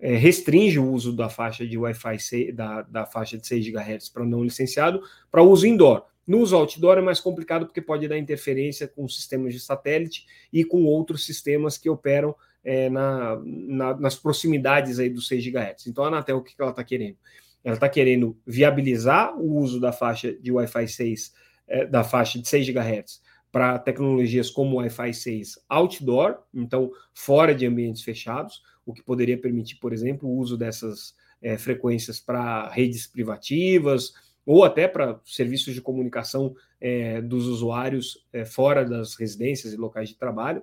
é, 0.00 0.16
restringe 0.16 0.80
o 0.80 0.90
uso 0.90 1.12
da 1.12 1.28
faixa 1.28 1.64
de 1.64 1.78
Wi-Fi 1.78 2.52
da, 2.52 2.82
da 2.82 3.06
faixa 3.06 3.38
de 3.38 3.46
6 3.46 3.68
GHz 3.68 4.08
para 4.08 4.24
não 4.24 4.42
licenciado 4.42 5.00
para 5.30 5.42
uso 5.42 5.64
indoor. 5.64 6.04
No 6.26 6.38
uso 6.38 6.56
outdoor 6.56 6.98
é 6.98 7.00
mais 7.00 7.20
complicado 7.20 7.66
porque 7.66 7.80
pode 7.80 8.06
dar 8.08 8.18
interferência 8.18 8.86
com 8.88 9.08
sistemas 9.08 9.54
de 9.54 9.60
satélite 9.60 10.26
e 10.52 10.64
com 10.64 10.84
outros 10.84 11.24
sistemas 11.24 11.78
que 11.78 11.88
operam 11.88 12.34
é, 12.64 12.88
na, 12.88 13.40
na, 13.44 13.96
nas 13.96 14.16
proximidades 14.16 14.98
aí 14.98 15.08
dos 15.08 15.28
6 15.28 15.46
GHz. 15.46 15.86
Então 15.86 16.04
a 16.04 16.08
Anatel, 16.08 16.38
o 16.38 16.42
que 16.42 16.54
ela 16.58 16.70
está 16.70 16.82
querendo? 16.82 17.16
Ela 17.64 17.74
está 17.74 17.88
querendo 17.88 18.36
viabilizar 18.44 19.36
o 19.38 19.56
uso 19.56 19.80
da 19.80 19.92
faixa 19.92 20.32
de 20.32 20.50
Wi-Fi 20.50 20.88
6, 20.88 21.32
é, 21.66 21.86
da 21.86 22.04
faixa 22.04 22.38
de 22.38 22.48
6 22.48 22.68
GHz 22.68 23.20
para 23.50 23.78
tecnologias 23.78 24.50
como 24.50 24.76
Wi-Fi 24.76 25.12
6 25.12 25.58
outdoor, 25.68 26.38
então 26.54 26.90
fora 27.12 27.54
de 27.54 27.66
ambientes 27.66 28.02
fechados, 28.02 28.62
o 28.84 28.94
que 28.94 29.02
poderia 29.02 29.38
permitir, 29.38 29.76
por 29.76 29.92
exemplo, 29.92 30.28
o 30.28 30.36
uso 30.38 30.56
dessas 30.56 31.14
é, 31.40 31.58
frequências 31.58 32.18
para 32.18 32.68
redes 32.70 33.06
privativas 33.06 34.12
ou 34.44 34.64
até 34.64 34.88
para 34.88 35.20
serviços 35.24 35.74
de 35.74 35.80
comunicação 35.80 36.54
é, 36.80 37.20
dos 37.20 37.46
usuários 37.46 38.26
é, 38.32 38.44
fora 38.44 38.84
das 38.84 39.14
residências 39.14 39.72
e 39.72 39.76
locais 39.76 40.08
de 40.08 40.16
trabalho. 40.16 40.62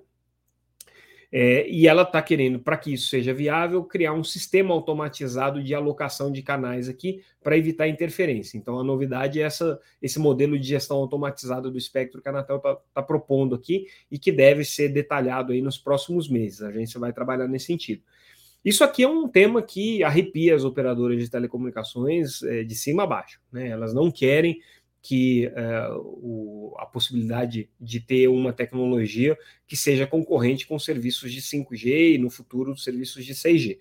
É, 1.31 1.69
e 1.69 1.87
ela 1.87 2.01
está 2.01 2.21
querendo, 2.23 2.59
para 2.59 2.75
que 2.75 2.93
isso 2.93 3.07
seja 3.07 3.31
viável, 3.31 3.83
criar 3.83 4.13
um 4.13 4.23
sistema 4.23 4.73
automatizado 4.73 5.63
de 5.63 5.75
alocação 5.75 6.31
de 6.31 6.41
canais 6.41 6.89
aqui 6.89 7.21
para 7.43 7.55
evitar 7.55 7.87
interferência. 7.87 8.57
Então, 8.57 8.79
a 8.79 8.83
novidade 8.83 9.39
é 9.39 9.43
essa, 9.43 9.79
esse 10.01 10.17
modelo 10.17 10.57
de 10.57 10.67
gestão 10.67 10.97
automatizada 10.97 11.69
do 11.69 11.77
espectro 11.77 12.19
que 12.21 12.27
a 12.27 12.31
Anatel 12.31 12.57
está 12.57 12.77
tá 12.95 13.03
propondo 13.03 13.53
aqui 13.53 13.85
e 14.09 14.17
que 14.17 14.31
deve 14.31 14.65
ser 14.65 14.89
detalhado 14.89 15.53
aí 15.53 15.61
nos 15.61 15.77
próximos 15.77 16.27
meses. 16.27 16.63
A 16.63 16.69
agência 16.69 16.99
vai 16.99 17.13
trabalhar 17.13 17.47
nesse 17.47 17.67
sentido. 17.67 18.01
Isso 18.65 18.83
aqui 18.83 19.03
é 19.03 19.07
um 19.07 19.27
tema 19.27 19.61
que 19.61 20.03
arrepia 20.03 20.55
as 20.55 20.65
operadoras 20.65 21.17
de 21.17 21.29
telecomunicações 21.29 22.41
é, 22.43 22.63
de 22.63 22.75
cima 22.75 23.03
a 23.03 23.07
baixo. 23.07 23.39
Né? 23.51 23.69
Elas 23.69 23.93
não 23.93 24.11
querem 24.11 24.59
que 25.01 25.45
é, 25.55 25.89
o, 25.93 26.73
a 26.77 26.85
possibilidade 26.85 27.69
de 27.79 27.99
ter 27.99 28.27
uma 28.27 28.51
tecnologia 28.51 29.37
que 29.65 29.77
seja 29.77 30.05
concorrente 30.05 30.67
com 30.67 30.77
serviços 30.77 31.31
de 31.31 31.41
5G 31.41 32.15
e 32.15 32.17
no 32.17 32.29
futuro 32.29 32.77
serviços 32.77 33.25
de 33.25 33.33
6G. 33.33 33.79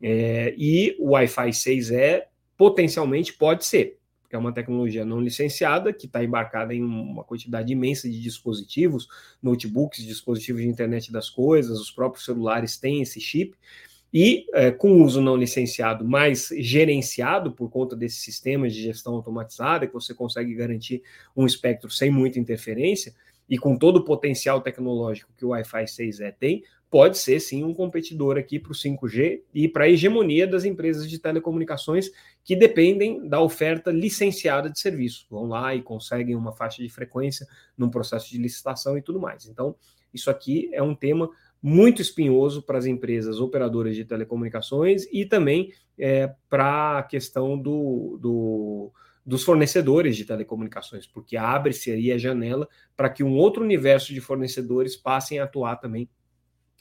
É, 0.00 0.54
e 0.56 0.96
o 0.98 1.10
Wi-Fi 1.10 1.52
6 1.52 1.90
é 1.90 2.28
potencialmente 2.56 3.32
pode 3.32 3.64
ser, 3.64 3.98
porque 4.20 4.36
é 4.36 4.38
uma 4.38 4.52
tecnologia 4.52 5.04
não 5.04 5.20
licenciada 5.20 5.92
que 5.92 6.06
está 6.06 6.22
embarcada 6.22 6.74
em 6.74 6.82
uma 6.82 7.24
quantidade 7.24 7.72
imensa 7.72 8.08
de 8.08 8.20
dispositivos, 8.20 9.08
notebooks, 9.42 10.04
dispositivos 10.04 10.62
de 10.62 10.68
internet 10.68 11.12
das 11.12 11.28
coisas, 11.28 11.80
os 11.80 11.90
próprios 11.90 12.24
celulares 12.24 12.76
têm 12.76 13.02
esse 13.02 13.20
chip. 13.20 13.56
E 14.12 14.44
é, 14.52 14.70
com 14.70 15.02
uso 15.02 15.22
não 15.22 15.36
licenciado, 15.36 16.04
mas 16.04 16.50
gerenciado 16.58 17.52
por 17.52 17.70
conta 17.70 17.96
desses 17.96 18.22
sistemas 18.22 18.74
de 18.74 18.82
gestão 18.82 19.14
automatizada, 19.14 19.86
que 19.86 19.94
você 19.94 20.12
consegue 20.12 20.54
garantir 20.54 21.02
um 21.34 21.46
espectro 21.46 21.90
sem 21.90 22.10
muita 22.10 22.38
interferência, 22.38 23.14
e 23.48 23.56
com 23.56 23.76
todo 23.76 23.98
o 23.98 24.04
potencial 24.04 24.60
tecnológico 24.60 25.32
que 25.36 25.44
o 25.44 25.48
Wi-Fi 25.48 25.84
6E 25.84 26.34
tem, 26.38 26.62
pode 26.92 27.16
ser 27.16 27.40
sim 27.40 27.64
um 27.64 27.72
competidor 27.72 28.36
aqui 28.36 28.58
para 28.58 28.72
o 28.72 28.74
5G 28.74 29.40
e 29.54 29.66
para 29.66 29.84
a 29.84 29.88
hegemonia 29.88 30.46
das 30.46 30.66
empresas 30.66 31.08
de 31.08 31.18
telecomunicações 31.18 32.10
que 32.44 32.54
dependem 32.54 33.26
da 33.26 33.40
oferta 33.40 33.90
licenciada 33.90 34.68
de 34.68 34.78
serviço. 34.78 35.26
Vão 35.30 35.46
lá 35.46 35.74
e 35.74 35.80
conseguem 35.80 36.36
uma 36.36 36.52
faixa 36.52 36.82
de 36.82 36.90
frequência 36.90 37.46
num 37.78 37.88
processo 37.88 38.30
de 38.30 38.36
licitação 38.36 38.98
e 38.98 39.00
tudo 39.00 39.18
mais. 39.18 39.46
Então, 39.46 39.74
isso 40.12 40.30
aqui 40.30 40.68
é 40.72 40.82
um 40.82 40.94
tema 40.94 41.30
muito 41.62 42.02
espinhoso 42.02 42.62
para 42.62 42.76
as 42.76 42.86
empresas 42.86 43.38
operadoras 43.38 43.94
de 43.94 44.04
telecomunicações 44.04 45.06
e 45.12 45.24
também 45.24 45.72
é, 45.96 46.34
para 46.50 46.98
a 46.98 47.02
questão 47.04 47.56
do, 47.56 48.18
do, 48.20 48.92
dos 49.24 49.44
fornecedores 49.44 50.16
de 50.16 50.24
telecomunicações, 50.24 51.06
porque 51.06 51.36
abre-se 51.36 51.92
aí 51.92 52.10
a 52.10 52.18
janela 52.18 52.68
para 52.96 53.08
que 53.08 53.22
um 53.22 53.36
outro 53.36 53.62
universo 53.62 54.12
de 54.12 54.20
fornecedores 54.20 54.96
passem 54.96 55.38
a 55.38 55.44
atuar 55.44 55.76
também 55.76 56.08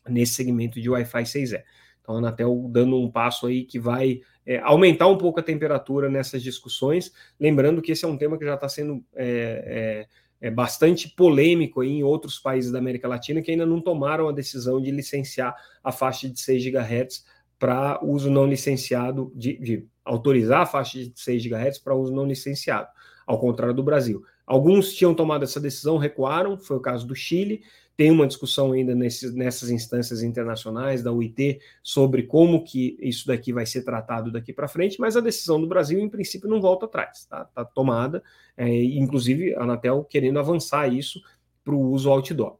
nesse 0.10 0.34
segmento 0.34 0.82
de 0.82 0.90
Wi-Fi 0.90 1.24
6E. 1.24 1.64
Então, 2.02 2.16
a 2.16 2.18
Anatel 2.18 2.68
dando 2.72 2.98
um 2.98 3.12
passo 3.12 3.46
aí 3.46 3.64
que 3.64 3.80
vai 3.80 4.22
é, 4.44 4.58
aumentar 4.60 5.06
um 5.08 5.18
pouco 5.18 5.40
a 5.40 5.44
temperatura 5.44 6.10
nessas 6.10 6.42
discussões, 6.42 7.14
lembrando 7.40 7.84
que 7.84 7.92
esse 7.92 8.04
é 8.04 8.08
um 8.08 8.18
tema 8.18 8.40
que 8.40 8.46
já 8.46 8.56
está 8.56 8.68
sendo 8.68 9.06
é, 9.14 10.08
é, 10.42 10.50
bastante 10.50 11.08
polêmico 11.08 11.84
em 11.84 12.04
outros 12.04 12.40
países 12.40 12.72
da 12.72 12.80
América 12.80 13.08
Latina 13.08 13.42
que 13.42 13.52
ainda 13.52 13.66
não 13.66 13.80
tomaram 13.80 14.28
a 14.28 14.32
decisão 14.32 14.82
de 14.82 14.90
licenciar 14.90 15.56
a 15.84 15.92
faixa 15.92 16.28
de 16.28 16.40
6 16.40 16.66
GHz 16.66 17.24
para 17.60 18.00
uso 18.04 18.32
não 18.32 18.48
licenciado, 18.48 19.32
de, 19.36 19.56
de, 19.60 19.88
autorizar 20.04 20.62
a 20.62 20.66
faixa 20.66 20.98
de 20.98 21.14
6 21.16 21.46
GHz 21.46 21.78
para 21.78 21.96
uso 21.96 22.12
não 22.12 22.26
licenciado, 22.26 22.88
ao 23.28 23.40
contrário 23.40 23.76
do 23.76 23.84
Brasil. 23.84 24.24
Alguns 24.48 24.94
tinham 24.94 25.14
tomado 25.14 25.44
essa 25.44 25.60
decisão, 25.60 26.00
recuaram, 26.00 26.58
foi 26.58 26.78
o 26.78 26.82
caso 26.82 27.06
do 27.06 27.16
Chile, 27.16 27.62
tem 28.02 28.10
uma 28.10 28.26
discussão 28.26 28.72
ainda 28.72 28.96
nesses, 28.96 29.32
nessas 29.32 29.70
instâncias 29.70 30.24
internacionais 30.24 31.04
da 31.04 31.12
UIT 31.12 31.60
sobre 31.84 32.24
como 32.24 32.64
que 32.64 32.98
isso 33.00 33.28
daqui 33.28 33.54
vai 33.54 33.64
ser 33.64 33.84
tratado 33.84 34.32
daqui 34.32 34.52
para 34.52 34.68
frente, 34.68 35.00
mas 35.00 35.16
a 35.16 35.22
decisão 35.22 35.62
do 35.62 35.68
Brasil, 35.68 36.00
em 36.00 36.10
princípio, 36.10 36.50
não 36.50 36.60
volta 36.60 36.88
atrás, 36.88 37.20
está 37.20 37.46
tá 37.46 37.64
tomada, 37.64 38.24
é, 38.58 38.68
inclusive 38.68 39.54
a 39.54 39.62
Anatel 39.62 40.04
querendo 40.04 40.40
avançar 40.40 40.92
isso 40.92 41.22
para 41.64 41.76
o 41.76 41.92
uso 41.92 42.10
outdoor. 42.10 42.58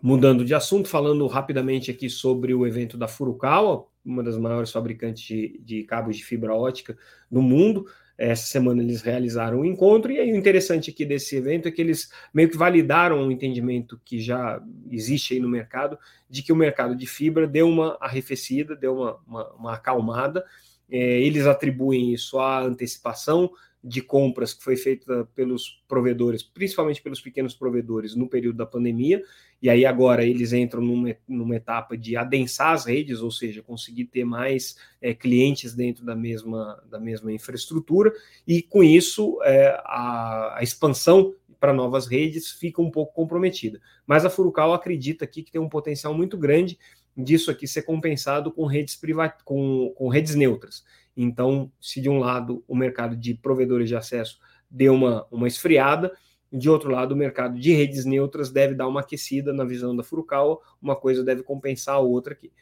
Mudando 0.00 0.42
de 0.42 0.54
assunto, 0.54 0.88
falando 0.88 1.26
rapidamente 1.26 1.90
aqui 1.90 2.08
sobre 2.08 2.54
o 2.54 2.66
evento 2.66 2.96
da 2.96 3.06
Furukawa, 3.06 3.84
uma 4.02 4.22
das 4.22 4.38
maiores 4.38 4.72
fabricantes 4.72 5.22
de, 5.22 5.60
de 5.62 5.82
cabos 5.82 6.16
de 6.16 6.24
fibra 6.24 6.54
ótica 6.54 6.96
no 7.30 7.42
mundo, 7.42 7.84
essa 8.18 8.46
semana 8.46 8.82
eles 8.82 9.02
realizaram 9.02 9.60
um 9.60 9.64
encontro, 9.64 10.10
e 10.10 10.18
aí 10.18 10.32
o 10.32 10.36
interessante 10.36 10.90
aqui 10.90 11.04
desse 11.04 11.36
evento 11.36 11.68
é 11.68 11.70
que 11.70 11.80
eles 11.80 12.10
meio 12.32 12.48
que 12.48 12.56
validaram 12.56 13.18
um 13.18 13.30
entendimento 13.30 14.00
que 14.04 14.18
já 14.20 14.60
existe 14.90 15.34
aí 15.34 15.40
no 15.40 15.48
mercado, 15.48 15.98
de 16.28 16.42
que 16.42 16.52
o 16.52 16.56
mercado 16.56 16.96
de 16.96 17.06
fibra 17.06 17.46
deu 17.46 17.68
uma 17.68 17.96
arrefecida, 18.00 18.74
deu 18.74 18.96
uma, 18.96 19.18
uma, 19.26 19.52
uma 19.54 19.74
acalmada. 19.74 20.44
É, 20.90 21.20
eles 21.20 21.46
atribuem 21.46 22.12
isso 22.12 22.38
à 22.38 22.62
antecipação 22.62 23.50
de 23.86 24.02
compras 24.02 24.52
que 24.52 24.64
foi 24.64 24.76
feita 24.76 25.28
pelos 25.34 25.82
provedores, 25.86 26.42
principalmente 26.42 27.00
pelos 27.00 27.20
pequenos 27.20 27.54
provedores, 27.54 28.16
no 28.16 28.28
período 28.28 28.56
da 28.56 28.66
pandemia, 28.66 29.22
e 29.62 29.70
aí 29.70 29.86
agora 29.86 30.24
eles 30.24 30.52
entram 30.52 30.82
numa, 30.82 31.16
numa 31.26 31.54
etapa 31.54 31.96
de 31.96 32.16
adensar 32.16 32.72
as 32.72 32.84
redes, 32.84 33.20
ou 33.20 33.30
seja, 33.30 33.62
conseguir 33.62 34.06
ter 34.06 34.24
mais 34.24 34.76
é, 35.00 35.14
clientes 35.14 35.72
dentro 35.72 36.04
da 36.04 36.16
mesma, 36.16 36.82
da 36.90 36.98
mesma 36.98 37.32
infraestrutura, 37.32 38.12
e 38.46 38.60
com 38.60 38.82
isso 38.82 39.38
é, 39.44 39.68
a, 39.84 40.56
a 40.58 40.62
expansão 40.62 41.32
para 41.60 41.72
novas 41.72 42.06
redes 42.06 42.50
fica 42.50 42.82
um 42.82 42.90
pouco 42.90 43.14
comprometida. 43.14 43.80
Mas 44.04 44.24
a 44.24 44.30
Furukawa 44.30 44.74
acredita 44.74 45.24
aqui 45.24 45.42
que 45.42 45.50
tem 45.52 45.60
um 45.60 45.68
potencial 45.68 46.12
muito 46.12 46.36
grande 46.36 46.76
disso 47.16 47.50
aqui 47.50 47.66
ser 47.66 47.82
compensado 47.82 48.52
com 48.52 48.66
redes 48.66 48.94
privat... 48.96 49.42
com, 49.44 49.92
com 49.96 50.08
redes 50.08 50.34
neutras. 50.34 50.84
Então, 51.16 51.72
se 51.80 52.00
de 52.00 52.10
um 52.10 52.18
lado 52.18 52.62
o 52.68 52.76
mercado 52.76 53.16
de 53.16 53.34
provedores 53.34 53.88
de 53.88 53.96
acesso 53.96 54.38
deu 54.70 54.94
uma, 54.94 55.26
uma 55.30 55.48
esfriada, 55.48 56.12
de 56.52 56.68
outro 56.70 56.90
lado, 56.90 57.12
o 57.12 57.16
mercado 57.16 57.58
de 57.58 57.72
redes 57.72 58.04
neutras 58.04 58.50
deve 58.50 58.74
dar 58.74 58.86
uma 58.86 59.00
aquecida 59.00 59.52
na 59.52 59.64
visão 59.64 59.96
da 59.96 60.02
Furukawa, 60.02 60.58
uma 60.80 60.94
coisa 60.94 61.24
deve 61.24 61.42
compensar 61.42 61.96
a 61.96 62.00
outra 62.00 62.34
aqui. 62.34 62.52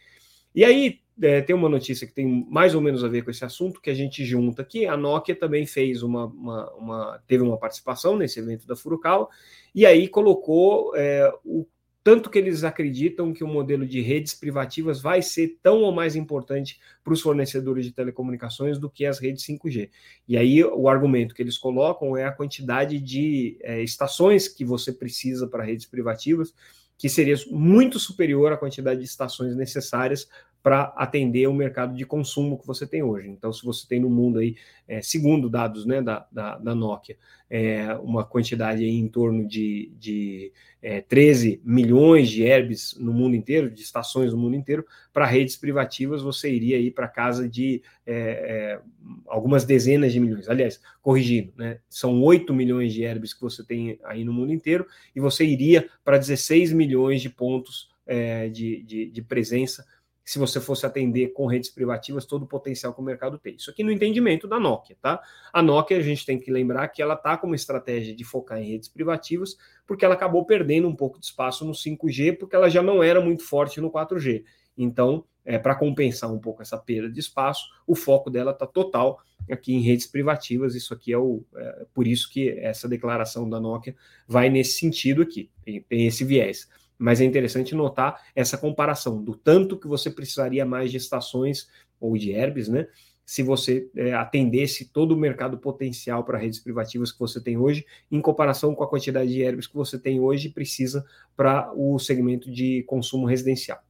E 0.55 0.65
aí, 0.65 1.01
é, 1.21 1.41
tem 1.41 1.55
uma 1.55 1.69
notícia 1.69 2.07
que 2.07 2.15
tem 2.15 2.47
mais 2.49 2.75
ou 2.75 2.81
menos 2.81 3.05
a 3.05 3.09
ver 3.09 3.23
com 3.23 3.31
esse 3.31 3.45
assunto, 3.45 3.81
que 3.81 3.91
a 3.91 3.95
gente 3.95 4.25
junta 4.25 4.63
aqui. 4.63 4.87
A 4.87 4.97
Nokia 4.97 5.35
também 5.35 5.67
fez 5.67 6.03
uma, 6.03 6.27
uma, 6.27 6.71
uma 6.75 7.23
teve 7.27 7.43
uma 7.43 7.59
participação 7.59 8.17
nesse 8.17 8.41
evento 8.41 8.67
da 8.67 8.77
Furukawa, 8.77 9.29
e 9.75 9.85
aí 9.85 10.09
colocou 10.09 10.93
é, 10.97 11.33
o 11.45 11.67
tanto 12.05 12.29
que 12.29 12.39
eles 12.39 12.63
acreditam 12.65 13.33
que 13.33 13.43
o 13.43 13.49
modelo 13.49 13.87
de 13.87 14.03
redes 14.03 14.35
privativas 14.35 15.01
vai 15.01 15.23
ser 15.23 15.59
tão 15.63 15.81
ou 15.81 15.91
mais 15.91 16.15
importante 16.15 16.79
para 17.03 17.15
os 17.15 17.23
fornecedores 17.23 17.87
de 17.87 17.93
telecomunicações 17.93 18.79
do 18.79 18.91
que 18.91 19.07
as 19.07 19.19
redes 19.19 19.43
5G. 19.47 19.89
E 20.29 20.37
aí 20.37 20.63
o 20.63 20.87
argumento 20.87 21.35
que 21.35 21.41
eles 21.41 21.57
colocam 21.57 22.15
é 22.15 22.27
a 22.27 22.31
quantidade 22.31 23.01
de 23.01 23.57
é, 23.63 23.83
estações 23.83 24.47
que 24.47 24.67
você 24.67 24.93
precisa 24.93 25.47
para 25.47 25.65
redes 25.65 25.87
privativas, 25.87 26.55
que 26.99 27.09
seria 27.09 27.37
muito 27.51 27.99
superior 27.99 28.53
à 28.53 28.59
quantidade 28.59 29.01
de 29.01 29.07
estações 29.07 29.57
necessárias 29.57 30.29
para 30.65 30.85
atender 30.97 31.47
o 31.47 31.53
mercado 31.53 31.95
de 31.95 32.07
consumo 32.07 32.59
que 32.59 32.67
você 32.67 32.87
tem 32.87 33.03
hoje. 33.03 33.29
Então, 33.29 33.53
se 33.53 33.63
você 33.63 33.87
tem 33.87 34.01
no 34.01 34.09
mundo 34.09 34.39
aí, 34.39 34.57
é, 34.89 35.03
segundo 35.03 35.51
dados 35.51 35.85
né, 35.85 36.01
da, 36.01 36.27
da, 36.33 36.57
da 36.57 36.75
Nokia, 36.75 37.19
é, 37.51 37.93
uma 37.97 38.25
quantidade 38.25 38.83
aí 38.83 38.97
em 38.97 39.07
torno 39.07 39.47
de, 39.47 39.93
de 40.01 40.51
é, 40.81 41.03
13 41.03 41.61
milhões 41.63 42.31
de 42.31 42.45
herbes 42.45 42.97
no 42.99 43.13
mundo 43.13 43.37
inteiro, 43.37 43.71
de 43.71 43.83
estações 43.83 44.33
no 44.33 44.39
mundo 44.39 44.57
inteiro, 44.57 44.87
para 45.13 45.27
redes 45.27 45.55
privativas 45.55 46.23
você 46.23 46.51
iria 46.51 46.79
aí 46.79 46.91
para 46.91 47.09
casa 47.09 47.47
de 47.47 47.83
é, 48.07 48.15
é, 48.15 48.81
algumas 49.27 49.67
dezenas 49.67 50.15
de 50.15 50.19
milhões. 50.19 50.49
Aliás, 50.49 50.81
corrigindo, 51.03 51.53
né, 51.59 51.79
são 51.91 52.23
8 52.23 52.55
milhões 52.55 52.95
de 52.95 53.03
herbes 53.03 53.35
que 53.35 53.43
você 53.43 53.63
tem 53.63 53.99
aí 54.03 54.25
no 54.25 54.33
mundo 54.33 54.51
inteiro, 54.51 54.87
e 55.15 55.21
você 55.21 55.45
iria 55.45 55.87
para 56.03 56.17
16 56.17 56.73
milhões 56.73 57.21
de 57.21 57.29
pontos 57.29 57.93
é, 58.07 58.49
de, 58.49 58.83
de, 58.83 59.07
de 59.11 59.23
presença 59.23 59.85
se 60.25 60.39
você 60.39 60.61
fosse 60.61 60.87
atender 60.87 61.29
com 61.29 61.47
redes 61.47 61.69
privativas 61.69 62.25
todo 62.25 62.45
o 62.45 62.47
potencial 62.47 62.95
que 62.95 63.01
o 63.01 63.05
mercado 63.05 63.39
tem. 63.39 63.57
Isso 63.57 63.71
aqui 63.71 63.85
no 63.85 63.93
entendimento 63.93 64.49
da 64.49 64.59
Nokia, 64.59 64.97
tá? 65.01 65.21
A 65.53 65.63
Nokia, 65.63 65.99
a 65.99 66.03
gente 66.03 66.25
tem 66.25 66.41
que 66.41 66.51
lembrar 66.51 66.89
que 66.89 67.03
ela 67.03 67.15
está 67.15 67.37
com 67.37 67.47
uma 67.47 67.57
estratégia 67.57 68.15
de 68.17 68.25
focar 68.25 68.59
em 68.59 68.71
redes 68.71 68.89
privativas, 68.89 69.57
porque 69.87 70.05
ela 70.05 70.15
acabou 70.15 70.47
perdendo 70.47 70.89
um 70.89 70.97
pouco 70.97 71.21
de 71.21 71.27
espaço 71.27 71.65
no 71.65 71.73
5G, 71.73 72.39
porque 72.39 72.57
ela 72.57 72.71
já 72.71 72.83
não 72.83 73.03
era 73.03 73.21
muito 73.21 73.43
forte 73.43 73.81
no 73.81 73.91
4G. 73.91 74.45
Então, 74.77 75.25
é, 75.45 75.59
para 75.59 75.75
compensar 75.75 76.33
um 76.33 76.39
pouco 76.39 76.63
essa 76.63 76.79
perda 76.79 77.11
de 77.11 77.21
espaço, 77.21 77.67
o 77.87 77.95
foco 77.95 78.31
dela 78.31 78.53
está 78.53 78.67
total 78.67 79.21
aqui 79.51 79.75
em 79.75 79.81
redes 79.81 80.07
privativas. 80.07 80.75
Isso 80.75 80.95
aqui 80.95 81.13
é 81.13 81.19
o 81.19 81.45
é, 81.55 81.87
por 81.93 82.07
isso 82.07 82.31
que 82.31 82.49
essa 82.49 82.89
declaração 82.89 83.49
da 83.49 83.61
Nokia 83.61 83.95
vai 84.27 84.49
nesse 84.49 84.79
sentido 84.79 85.21
aqui, 85.21 85.51
tem, 85.63 85.83
tem 85.83 86.07
esse 86.07 86.25
viés. 86.25 86.67
Mas 86.99 87.21
é 87.21 87.25
interessante 87.25 87.75
notar 87.75 88.23
essa 88.35 88.57
comparação 88.57 89.23
do 89.23 89.35
tanto 89.35 89.79
que 89.79 89.89
você 89.89 90.11
precisaria 90.11 90.65
mais 90.65 90.91
de 90.91 90.97
estações 90.97 91.69
ou 92.01 92.17
de 92.17 92.31
herbes, 92.31 92.69
né? 92.69 92.87
Se 93.27 93.43
você 93.43 93.89
é, 93.97 94.13
atendesse 94.13 94.93
todo 94.93 95.13
o 95.13 95.17
mercado 95.17 95.57
potencial 95.57 96.25
para 96.25 96.39
redes 96.39 96.61
privativas 96.61 97.11
que 97.11 97.19
você 97.19 97.41
tem 97.41 97.57
hoje, 97.57 97.87
em 98.11 98.21
comparação 98.21 98.75
com 98.75 98.85
a 98.85 98.89
quantidade 98.89 99.33
de 99.33 99.41
herbes 99.41 99.67
que 99.67 99.75
você 99.75 99.99
tem 99.99 100.21
hoje 100.21 100.51
precisa 100.51 101.05
para 101.35 101.73
o 101.75 101.99
segmento 101.99 102.51
de 102.51 102.83
consumo 102.83 103.27
residencial. 103.27 103.83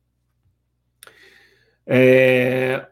É, 1.87 2.87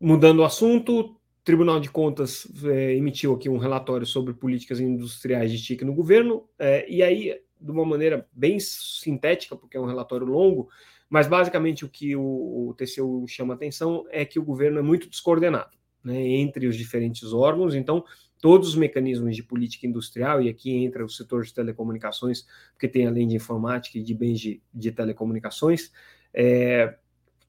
mudando 0.00 0.38
o 0.38 0.44
assunto, 0.44 1.00
o 1.00 1.16
Tribunal 1.44 1.80
de 1.80 1.90
Contas 1.90 2.46
é, 2.64 2.94
emitiu 2.94 3.34
aqui 3.34 3.48
um 3.48 3.58
relatório 3.58 4.06
sobre 4.06 4.32
políticas 4.32 4.78
industriais 4.80 5.50
de 5.50 5.62
TIC 5.62 5.84
no 5.84 5.94
governo, 5.94 6.48
é, 6.58 6.88
e 6.88 7.02
aí 7.02 7.40
de 7.60 7.70
uma 7.70 7.84
maneira 7.84 8.26
bem 8.32 8.58
sintética, 8.58 9.54
porque 9.54 9.76
é 9.76 9.80
um 9.80 9.86
relatório 9.86 10.26
longo, 10.26 10.68
mas 11.08 11.26
basicamente 11.26 11.84
o 11.84 11.88
que 11.88 12.14
o, 12.16 12.68
o 12.68 12.74
TCU 12.74 13.26
chama 13.26 13.54
atenção 13.54 14.04
é 14.10 14.24
que 14.24 14.38
o 14.38 14.44
governo 14.44 14.78
é 14.78 14.82
muito 14.82 15.08
descoordenado 15.08 15.76
né, 16.02 16.20
entre 16.20 16.66
os 16.66 16.76
diferentes 16.76 17.32
órgãos, 17.32 17.74
então 17.74 18.04
todos 18.40 18.70
os 18.70 18.74
mecanismos 18.74 19.36
de 19.36 19.42
política 19.42 19.86
industrial, 19.86 20.40
e 20.40 20.48
aqui 20.48 20.72
entra 20.72 21.04
o 21.04 21.08
setor 21.08 21.44
de 21.44 21.52
telecomunicações, 21.52 22.46
porque 22.72 22.88
tem 22.88 23.06
além 23.06 23.28
de 23.28 23.36
informática 23.36 23.98
e 23.98 24.02
de 24.02 24.14
bens 24.14 24.40
de, 24.40 24.62
de 24.72 24.90
telecomunicações, 24.90 25.92
é, 26.32 26.96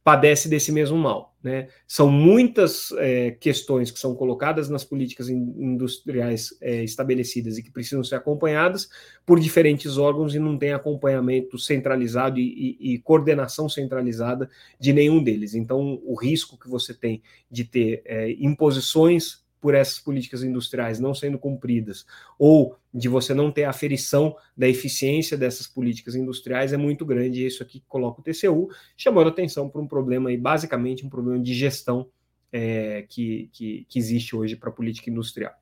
padece 0.03 0.50
desse 0.50 0.72
mesmo 0.72 0.98
mal. 0.98 1.36
Né? 1.43 1.67
São 1.88 2.10
muitas 2.10 2.91
é, 2.98 3.31
questões 3.31 3.89
que 3.89 4.00
são 4.00 4.15
colocadas 4.15 4.70
nas 4.70 4.84
políticas 4.84 5.27
industriais 5.29 6.55
é, 6.62 6.84
estabelecidas 6.84 7.58
e 7.58 7.63
que 7.63 7.72
precisam 7.72 8.03
ser 8.03 8.15
acompanhadas 8.15 8.89
por 9.25 9.39
diferentes 9.39 9.98
órgãos 9.98 10.36
e 10.36 10.39
não 10.39 10.58
tem 10.58 10.72
acompanhamento 10.72 11.58
centralizado 11.58 12.39
e, 12.39 12.77
e, 12.79 12.93
e 12.93 13.00
coordenação 13.00 13.67
centralizada 13.67 14.50
de 14.79 14.93
nenhum 14.93 15.24
deles. 15.24 15.55
Então, 15.55 16.00
o 16.03 16.15
risco 16.15 16.60
que 16.60 16.70
você 16.70 16.93
tem 16.93 17.22
de 17.50 17.63
ter 17.63 18.01
é, 18.05 18.31
imposições 18.34 19.41
por 19.62 19.75
essas 19.75 20.00
políticas 20.00 20.44
industriais 20.44 21.00
não 21.00 21.13
sendo 21.13 21.38
cumpridas, 21.38 22.06
ou 22.38 22.75
de 22.91 23.08
você 23.08 23.34
não 23.34 23.51
ter 23.51 23.63
aferição 23.63 24.36
da 24.58 24.68
eficiência 24.68 25.38
dessas 25.38 25.68
políticas 25.68 26.15
industriais 26.15 26.74
é 26.74 26.77
muito 26.77 27.06
grande. 27.06 27.44
E 27.44 27.46
isso 27.46 27.62
aqui 27.62 27.84
coloca 27.88 28.20
o 28.20 28.24
TCU, 28.24 28.70
chamando 28.98 29.30
atenção 29.30 29.70
para 29.70 29.80
um 29.80 29.88
problema 29.88 30.30
aí, 30.30 30.38
basicamente 30.38 31.06
um 31.06 31.10
problema 31.10 31.41
de 31.41 31.53
gestão 31.53 32.10
é, 32.51 33.06
que, 33.08 33.50
que, 33.53 33.86
que 33.88 34.00
existe 34.00 34.36
hoje 34.36 34.56
para 34.56 34.70
a 34.70 34.74
política 34.74 35.10
industrial. 35.10 35.53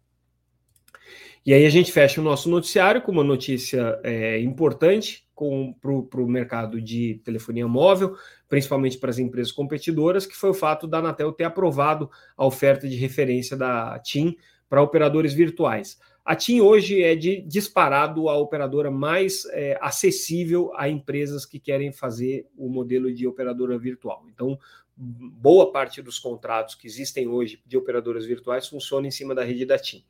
E 1.46 1.54
aí 1.54 1.66
a 1.66 1.70
gente 1.70 1.92
fecha 1.92 2.20
o 2.20 2.24
nosso 2.24 2.50
noticiário 2.50 3.02
com 3.02 3.12
uma 3.12 3.24
notícia 3.24 4.00
é, 4.04 4.40
importante 4.40 5.26
para 5.80 6.22
o 6.22 6.28
mercado 6.28 6.82
de 6.82 7.22
telefonia 7.24 7.68
móvel, 7.68 8.16
principalmente 8.50 8.98
para 8.98 9.12
as 9.12 9.20
empresas 9.20 9.52
competidoras, 9.52 10.26
que 10.26 10.36
foi 10.36 10.50
o 10.50 10.56
fato 10.56 10.88
da 10.88 10.98
Anatel 10.98 11.32
ter 11.32 11.44
aprovado 11.44 12.10
a 12.36 12.46
oferta 12.46 12.90
de 12.90 12.96
referência 12.96 13.56
da 13.56 13.98
TIM 14.00 14.36
para 14.68 14.82
operadores 14.82 15.34
virtuais. 15.34 16.00
A 16.26 16.36
TIM 16.36 16.60
hoje 16.62 17.02
é 17.02 17.16
de 17.16 17.42
disparado 17.42 18.28
a 18.28 18.38
operadora 18.38 18.92
mais 18.92 19.46
é, 19.52 19.78
acessível 19.82 20.72
a 20.76 20.90
empresas 20.90 21.46
que 21.46 21.60
querem 21.60 21.92
fazer 21.92 22.48
o 22.58 22.70
modelo 22.70 23.14
de 23.14 23.26
operadora 23.26 23.78
virtual. 23.78 24.26
Então, 24.28 24.60
boa 24.96 25.72
parte 25.72 26.02
dos 26.02 26.20
contratos 26.20 26.76
que 26.76 26.88
existem 26.88 27.28
hoje 27.28 27.62
de 27.66 27.78
operadoras 27.78 28.26
virtuais 28.26 28.68
funciona 28.68 29.08
em 29.08 29.12
cima 29.12 29.34
da 29.34 29.44
rede 29.44 29.66
da 29.66 29.78
TIM. 29.78 30.04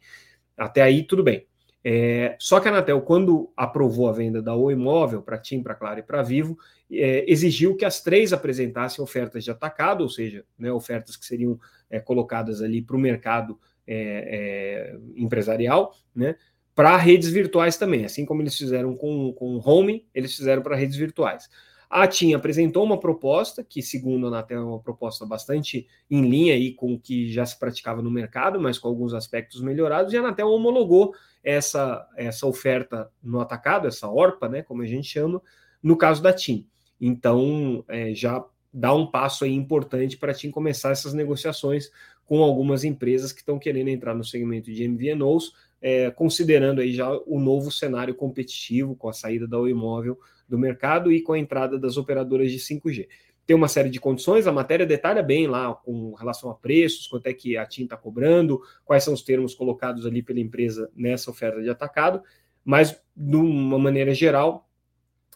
Até 0.57 0.81
aí, 0.81 1.03
tudo 1.03 1.23
bem. 1.23 1.48
É, 1.83 2.35
só 2.39 2.59
que 2.59 2.67
a 2.67 2.71
Anatel, 2.71 3.01
quando 3.01 3.51
aprovou 3.55 4.09
a 4.09 4.11
venda 4.11 4.41
da 4.41 4.53
Oi 4.53 4.75
Móvel 4.75 5.21
para 5.21 5.37
TIM, 5.37 5.63
para 5.63 5.75
Claro 5.75 5.99
e 5.99 6.03
para 6.03 6.21
Vivo, 6.21 6.57
é, 6.91 7.23
exigiu 7.31 7.75
que 7.75 7.85
as 7.85 8.01
três 8.01 8.33
apresentassem 8.33 9.03
ofertas 9.03 9.43
de 9.43 9.51
atacado, 9.51 10.01
ou 10.01 10.09
seja, 10.09 10.43
né, 10.57 10.71
ofertas 10.71 11.15
que 11.15 11.25
seriam 11.25 11.59
é, 11.89 11.99
colocadas 11.99 12.61
ali 12.61 12.81
para 12.81 12.95
o 12.95 12.99
mercado 12.99 13.57
é, 13.87 14.93
é, 14.95 14.97
empresarial, 15.15 15.95
né, 16.13 16.35
para 16.75 16.95
redes 16.97 17.29
virtuais 17.29 17.77
também, 17.77 18.05
assim 18.05 18.25
como 18.25 18.41
eles 18.41 18.57
fizeram 18.57 18.95
com, 18.95 19.33
com 19.33 19.55
o 19.55 19.61
Home, 19.69 20.07
eles 20.13 20.35
fizeram 20.35 20.61
para 20.61 20.75
redes 20.75 20.95
virtuais. 20.95 21.49
A 21.89 22.08
TIM 22.08 22.34
apresentou 22.34 22.84
uma 22.84 22.99
proposta, 22.99 23.63
que, 23.63 23.82
segundo 23.82 24.28
a 24.28 24.30
Anatel, 24.30 24.60
é 24.60 24.63
uma 24.63 24.80
proposta 24.80 25.25
bastante 25.25 25.88
em 26.10 26.30
linha 26.30 26.54
aí 26.54 26.71
com 26.71 26.93
o 26.93 26.99
que 26.99 27.32
já 27.32 27.43
se 27.43 27.58
praticava 27.58 27.99
no 27.99 28.12
mercado, 28.12 28.62
mas 28.62 28.78
com 28.78 28.88
alguns 28.88 29.12
aspectos 29.13 29.60
melhorados, 29.60 30.13
e 30.13 30.17
a 30.17 30.19
Anatel 30.19 30.49
homologou 30.49 31.15
essa, 31.43 32.08
essa 32.15 32.45
oferta 32.45 33.10
no 33.23 33.39
atacado, 33.39 33.88
essa 33.88 34.08
ORPA, 34.08 34.47
né, 34.47 34.62
como 34.62 34.84
a 34.84 34.86
gente 34.86 35.08
chama, 35.08 35.41
no 35.82 35.97
caso 35.97 36.21
da 36.21 36.32
TIM. 36.32 36.67
Então, 37.02 37.84
é, 37.88 38.13
já 38.13 38.45
dá 38.71 38.93
um 38.93 39.08
passo 39.08 39.43
aí 39.43 39.54
importante 39.54 40.15
para 40.15 40.32
a 40.32 40.36
TIM 40.36 40.52
começar 40.52 40.91
essas 40.91 41.13
negociações 41.15 41.89
com 42.23 42.43
algumas 42.43 42.84
empresas 42.84 43.32
que 43.32 43.39
estão 43.39 43.58
querendo 43.58 43.88
entrar 43.88 44.13
no 44.13 44.23
segmento 44.23 44.71
de 44.71 44.88
MVNOs, 44.88 45.54
é, 45.81 46.11
considerando 46.11 46.81
aí 46.81 46.91
já 46.91 47.09
o 47.25 47.39
novo 47.39 47.71
cenário 47.71 48.13
competitivo 48.13 48.95
com 48.95 49.09
a 49.09 49.13
saída 49.13 49.47
da 49.47 49.57
Oi 49.57 49.73
Móvel 49.73 50.17
do 50.47 50.57
mercado 50.57 51.11
e 51.11 51.21
com 51.21 51.33
a 51.33 51.39
entrada 51.39 51.77
das 51.79 51.97
operadoras 51.97 52.51
de 52.51 52.59
5G. 52.59 53.07
Tem 53.45 53.55
uma 53.55 53.67
série 53.67 53.89
de 53.89 53.99
condições, 53.99 54.45
a 54.45 54.51
matéria 54.51 54.85
detalha 54.85 55.23
bem 55.23 55.47
lá 55.47 55.73
com 55.73 56.13
relação 56.13 56.51
a 56.51 56.55
preços, 56.55 57.07
quanto 57.07 57.27
é 57.27 57.33
que 57.33 57.57
a 57.57 57.65
TIM 57.65 57.85
está 57.85 57.97
cobrando, 57.97 58.61
quais 58.85 59.03
são 59.03 59.13
os 59.13 59.23
termos 59.23 59.55
colocados 59.55 60.05
ali 60.05 60.21
pela 60.21 60.39
empresa 60.39 60.89
nessa 60.95 61.31
oferta 61.31 61.61
de 61.61 61.69
atacado, 61.69 62.21
mas 62.63 63.01
de 63.15 63.35
uma 63.35 63.79
maneira 63.79 64.13
geral, 64.13 64.69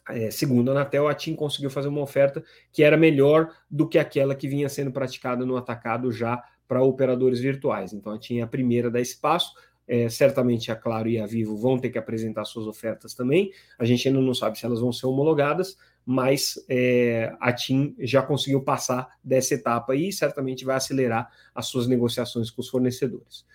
é, 0.10 0.30
segundo 0.30 0.70
a 0.70 0.74
Anatel, 0.74 1.08
a 1.08 1.14
TIM 1.16 1.36
conseguiu 1.36 1.70
fazer 1.70 1.88
uma 1.88 2.02
oferta 2.02 2.44
que 2.72 2.84
era 2.84 2.98
melhor 2.98 3.52
do 3.70 3.88
que 3.88 3.98
aquela 3.98 4.36
que 4.36 4.48
vinha 4.48 4.70
sendo 4.70 4.92
praticada 4.92 5.46
no 5.46 5.56
atacado 5.56 6.12
já 6.12 6.44
para 6.68 6.84
operadores 6.84 7.40
virtuais. 7.40 7.94
Então 7.94 8.14
a 8.14 8.20
TIM 8.20 8.40
é 8.40 8.42
a 8.42 8.48
primeira 8.48 8.92
da 8.92 9.00
espaço, 9.02 9.54
é, 9.88 10.10
certamente 10.10 10.72
a 10.72 10.76
Claro 10.76 11.10
e 11.10 11.20
a 11.20 11.26
Vivo 11.26 11.58
vão 11.58 11.78
ter 11.78 11.90
que 11.90 11.98
apresentar 11.98 12.46
suas 12.46 12.68
ofertas 12.68 13.14
também. 13.14 13.52
A 13.78 13.86
gente 13.86 14.08
ainda 14.08 14.22
não 14.22 14.34
sabe 14.34 14.58
se 14.58 14.66
elas 14.66 14.80
vão 14.80 14.92
ser 14.92 15.08
homologadas, 15.08 15.78
mas 16.06 16.64
é, 16.70 17.34
a 17.40 17.52
TIM 17.54 17.96
já 18.00 18.22
conseguiu 18.22 18.62
passar 18.62 19.08
dessa 19.24 19.54
etapa 19.54 19.96
e 19.96 20.12
certamente 20.12 20.66
vai 20.66 20.76
acelerar 20.76 21.32
as 21.54 21.68
suas 21.68 21.88
negociações 21.88 22.50
com 22.50 22.62
os 22.62 22.70
fornecedores. 22.70 23.46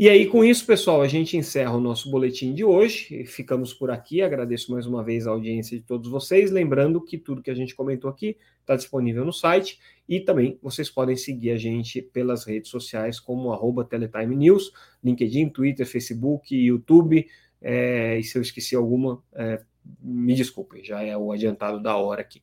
E 0.00 0.08
aí, 0.08 0.26
com 0.26 0.44
isso, 0.44 0.64
pessoal, 0.64 1.02
a 1.02 1.08
gente 1.08 1.36
encerra 1.36 1.76
o 1.76 1.80
nosso 1.80 2.08
boletim 2.08 2.54
de 2.54 2.62
hoje. 2.62 3.24
Ficamos 3.24 3.74
por 3.74 3.90
aqui. 3.90 4.22
Agradeço 4.22 4.70
mais 4.70 4.86
uma 4.86 5.02
vez 5.02 5.26
a 5.26 5.30
audiência 5.30 5.76
de 5.76 5.82
todos 5.82 6.08
vocês. 6.08 6.52
Lembrando 6.52 7.00
que 7.00 7.18
tudo 7.18 7.42
que 7.42 7.50
a 7.50 7.54
gente 7.54 7.74
comentou 7.74 8.08
aqui 8.08 8.36
está 8.60 8.76
disponível 8.76 9.24
no 9.24 9.32
site 9.32 9.80
e 10.08 10.20
também 10.20 10.56
vocês 10.62 10.88
podem 10.88 11.16
seguir 11.16 11.50
a 11.50 11.56
gente 11.56 12.00
pelas 12.00 12.44
redes 12.44 12.70
sociais 12.70 13.18
como 13.18 13.52
arroba 13.52 13.84
Teletime 13.84 14.36
News, 14.36 14.72
LinkedIn, 15.02 15.48
Twitter, 15.48 15.84
Facebook, 15.84 16.54
YouTube. 16.54 17.26
É, 17.60 18.20
e 18.20 18.22
se 18.22 18.38
eu 18.38 18.42
esqueci 18.42 18.76
alguma, 18.76 19.20
é, 19.34 19.60
me 20.00 20.36
desculpem, 20.36 20.84
já 20.84 21.02
é 21.02 21.16
o 21.16 21.32
adiantado 21.32 21.82
da 21.82 21.96
hora 21.96 22.20
aqui. 22.20 22.40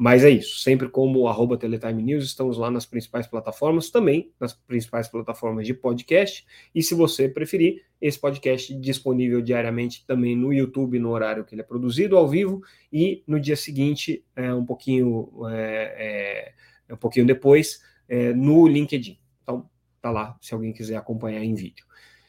Mas 0.00 0.24
é 0.24 0.30
isso, 0.30 0.60
sempre 0.60 0.88
como 0.88 1.26
arroba 1.26 1.58
Teletime 1.58 2.00
News, 2.00 2.26
estamos 2.26 2.56
lá 2.56 2.70
nas 2.70 2.86
principais 2.86 3.26
plataformas, 3.26 3.90
também 3.90 4.30
nas 4.38 4.52
principais 4.52 5.08
plataformas 5.08 5.66
de 5.66 5.74
podcast. 5.74 6.46
E 6.72 6.84
se 6.84 6.94
você 6.94 7.28
preferir, 7.28 7.82
esse 8.00 8.16
podcast 8.16 8.72
disponível 8.76 9.42
diariamente 9.42 10.06
também 10.06 10.36
no 10.36 10.52
YouTube, 10.52 11.00
no 11.00 11.10
horário 11.10 11.44
que 11.44 11.52
ele 11.52 11.62
é 11.62 11.64
produzido, 11.64 12.16
ao 12.16 12.28
vivo, 12.28 12.62
e 12.92 13.24
no 13.26 13.40
dia 13.40 13.56
seguinte, 13.56 14.24
é, 14.36 14.54
um 14.54 14.64
pouquinho, 14.64 15.32
é, 15.50 16.54
é, 16.88 16.94
um 16.94 16.96
pouquinho 16.96 17.26
depois, 17.26 17.82
é, 18.08 18.32
no 18.32 18.68
LinkedIn. 18.68 19.18
Então, 19.42 19.68
tá 20.00 20.12
lá, 20.12 20.36
se 20.40 20.54
alguém 20.54 20.72
quiser 20.72 20.94
acompanhar 20.96 21.42
em 21.42 21.56
vídeo. 21.56 21.84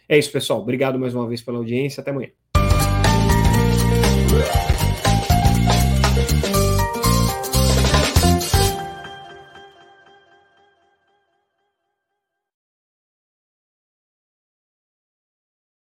É 0.07 0.17
isso, 0.17 0.31
pessoal. 0.31 0.59
Obrigado 0.59 0.97
mais 0.97 1.13
uma 1.13 1.27
vez 1.27 1.39
pela 1.39 1.59
audiência. 1.59 2.01
Até 2.01 2.09
amanhã. 2.09 2.31